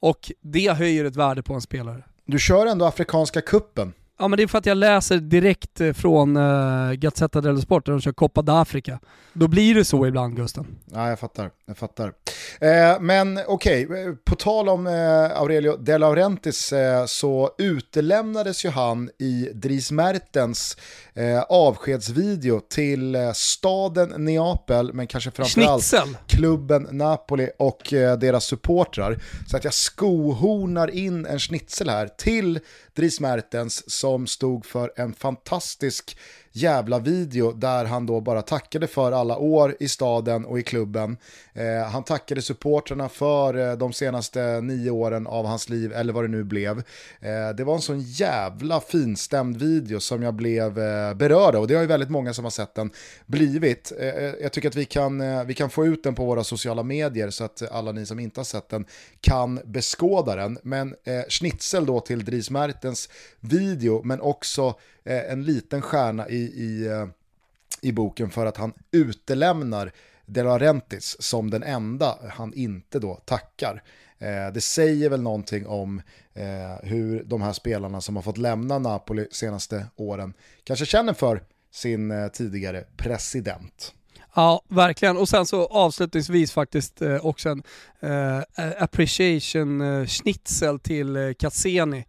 [0.00, 2.04] och det höjer ett värde på en spelare.
[2.30, 3.92] Du kör ändå Afrikanska kuppen.
[4.18, 7.86] Ja men det är för att jag läser direkt eh, från uh, Gazzetta dello Sport
[7.86, 8.98] där de kör Coppa d'Africa.
[9.32, 10.66] Då blir det så ibland Gusten.
[10.92, 12.12] Ja jag fattar, jag fattar.
[12.60, 14.02] Eh, men okej, okay.
[14.02, 19.90] Eh, på tal om eh, Aurelio De Laurentiis eh, så utelämnades ju han i Dries
[19.90, 20.76] Mertens
[21.14, 26.16] eh, avskedsvideo till eh, staden Neapel, men kanske framförallt Schnitzel.
[26.26, 29.18] klubben Napoli och eh, deras supportrar.
[29.46, 32.60] Så att jag skohornar in en schnitzel här till
[32.96, 36.16] Dries Mertens som stod för en fantastisk
[36.58, 41.16] jävla video där han då bara tackade för alla år i staden och i klubben.
[41.52, 46.24] Eh, han tackade supporterna för eh, de senaste nio åren av hans liv, eller vad
[46.24, 46.78] det nu blev.
[47.20, 51.68] Eh, det var en sån jävla finstämd video som jag blev eh, berörd av och
[51.68, 52.90] det har ju väldigt många som har sett den
[53.26, 53.92] blivit.
[53.98, 56.44] Eh, eh jag tycker att vi kan, eh, vi kan få ut den på våra
[56.44, 58.84] sociala medier så att alla ni som inte har sett den
[59.20, 60.58] kan beskåda den.
[60.62, 63.08] Men eh, schnitzel då till Dries Mertens
[63.40, 64.74] video, men också
[65.08, 67.06] Eh, en liten stjärna i, i, eh,
[67.80, 69.92] i boken för att han utelämnar
[70.26, 73.82] De Laurentiis som den enda han inte då tackar.
[74.18, 76.02] Eh, det säger väl någonting om
[76.34, 80.34] eh, hur de här spelarna som har fått lämna Napoli senaste åren
[80.64, 83.94] kanske känner för sin eh, tidigare president.
[84.34, 85.16] Ja, verkligen.
[85.16, 87.62] Och sen så avslutningsvis faktiskt eh, också en
[88.00, 92.04] eh, appreciation eh, schnitzel till eh, Cassini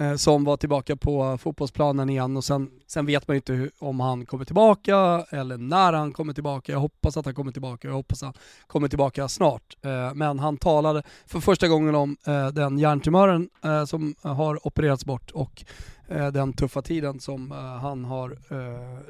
[0.00, 3.70] Eh, som var tillbaka på fotbollsplanen igen och sen, sen vet man ju inte hur,
[3.78, 6.72] om han kommer tillbaka eller när han kommer tillbaka.
[6.72, 8.34] Jag hoppas att han kommer tillbaka, jag hoppas att han
[8.66, 9.76] kommer tillbaka snart.
[9.82, 15.04] Eh, men han talade för första gången om eh, den hjärntumören eh, som har opererats
[15.04, 15.64] bort och
[16.08, 17.50] eh, den tuffa tiden som
[17.82, 18.38] han har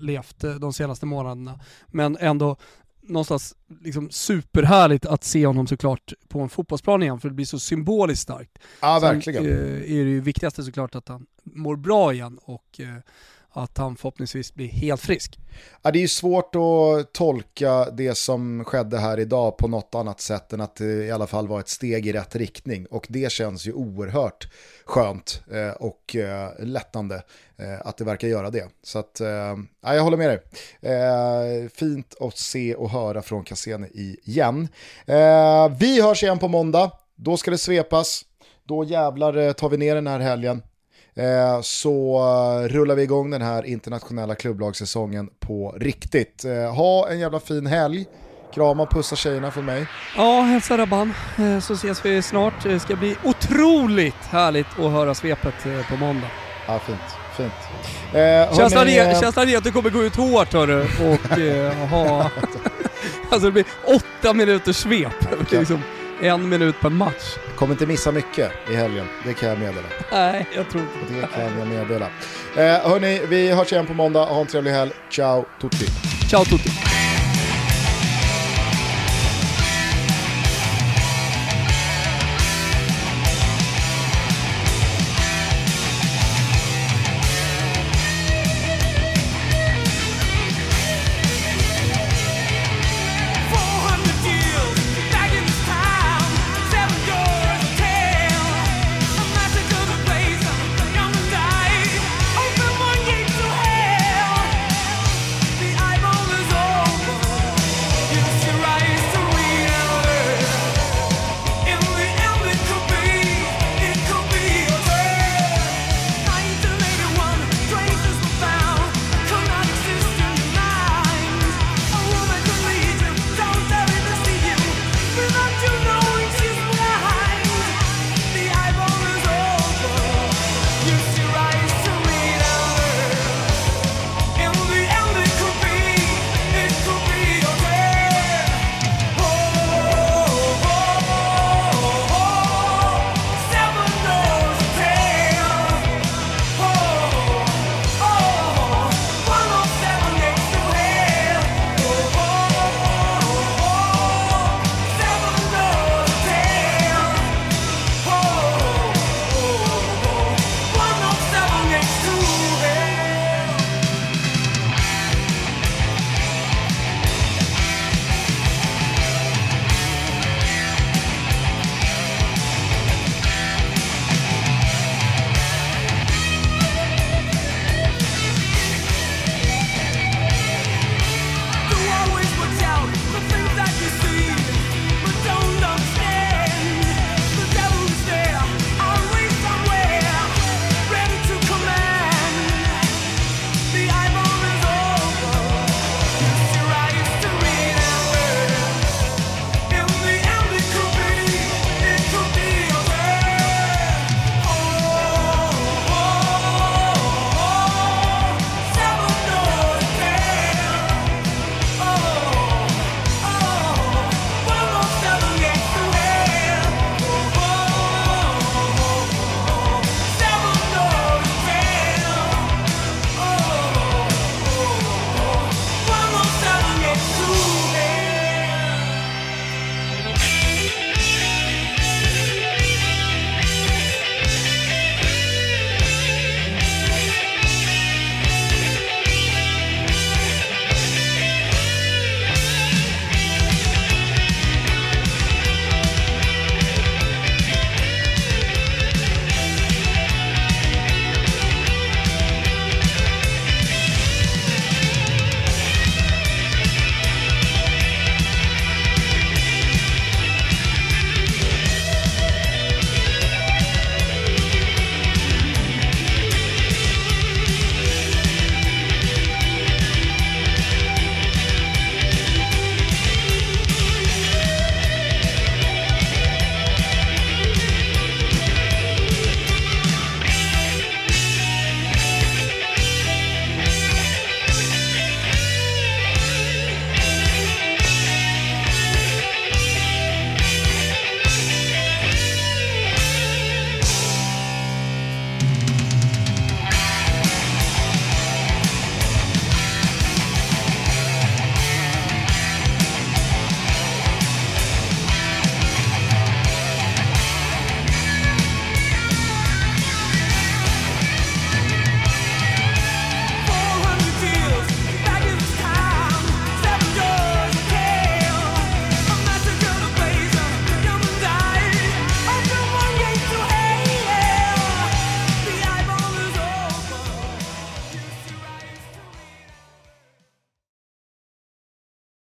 [0.01, 1.61] levt de senaste månaderna.
[1.87, 2.57] Men ändå
[3.09, 7.59] någonstans liksom superhärligt att se honom såklart på en fotbollsplan igen för det blir så
[7.59, 8.59] symboliskt starkt.
[8.81, 9.45] Ja, verkligen.
[9.45, 12.89] Sen, eh, är det ju viktigaste såklart att han mår bra igen och eh,
[13.53, 15.39] att han förhoppningsvis blir helt frisk.
[15.83, 20.21] Ja, det är ju svårt att tolka det som skedde här idag på något annat
[20.21, 22.87] sätt än att det i alla fall var ett steg i rätt riktning.
[22.87, 24.49] Och det känns ju oerhört
[24.85, 27.15] skönt eh, och eh, lättande
[27.57, 28.69] eh, att det verkar göra det.
[28.83, 29.21] Så att,
[29.83, 30.41] ja, jag håller med
[30.81, 31.69] dig.
[31.69, 34.69] Fint att se och höra från Cassini igen.
[35.79, 36.91] Vi hörs igen på måndag.
[37.17, 38.25] Då ska det svepas.
[38.65, 40.63] Då jävlar tar vi ner den här helgen.
[41.19, 42.21] Eh, så
[42.69, 46.45] rullar vi igång den här internationella klubblagssäsongen på riktigt.
[46.45, 48.07] Eh, ha en jävla fin helg.
[48.55, 49.87] Krama och pussa tjejerna från mig.
[50.17, 51.15] Ja, hälsa Rabban.
[51.39, 52.63] Eh, så ses vi snart.
[52.63, 55.55] Det ska bli otroligt härligt att höra svepet
[55.91, 56.29] på måndag.
[56.67, 56.99] Ja, fint.
[57.37, 57.53] Fint.
[58.15, 61.73] Eh, känslan, ni, är, känslan är att du kommer gå ut hårt hörru och eh,
[61.73, 62.31] ha...
[63.31, 65.51] alltså det blir åtta minuters svep.
[65.51, 65.83] Liksom
[66.23, 67.37] en minut per match.
[67.57, 69.89] Kommer inte missa mycket i helgen, det kan jag meddela.
[70.13, 71.27] Nej, jag tror inte det.
[71.27, 72.07] kan jag meddela.
[72.57, 74.25] Eh, hörni, vi hörs igen på måndag.
[74.25, 74.91] Ha en trevlig helg.
[75.11, 75.87] Ciao tutti.
[76.31, 76.88] Ciao tutti.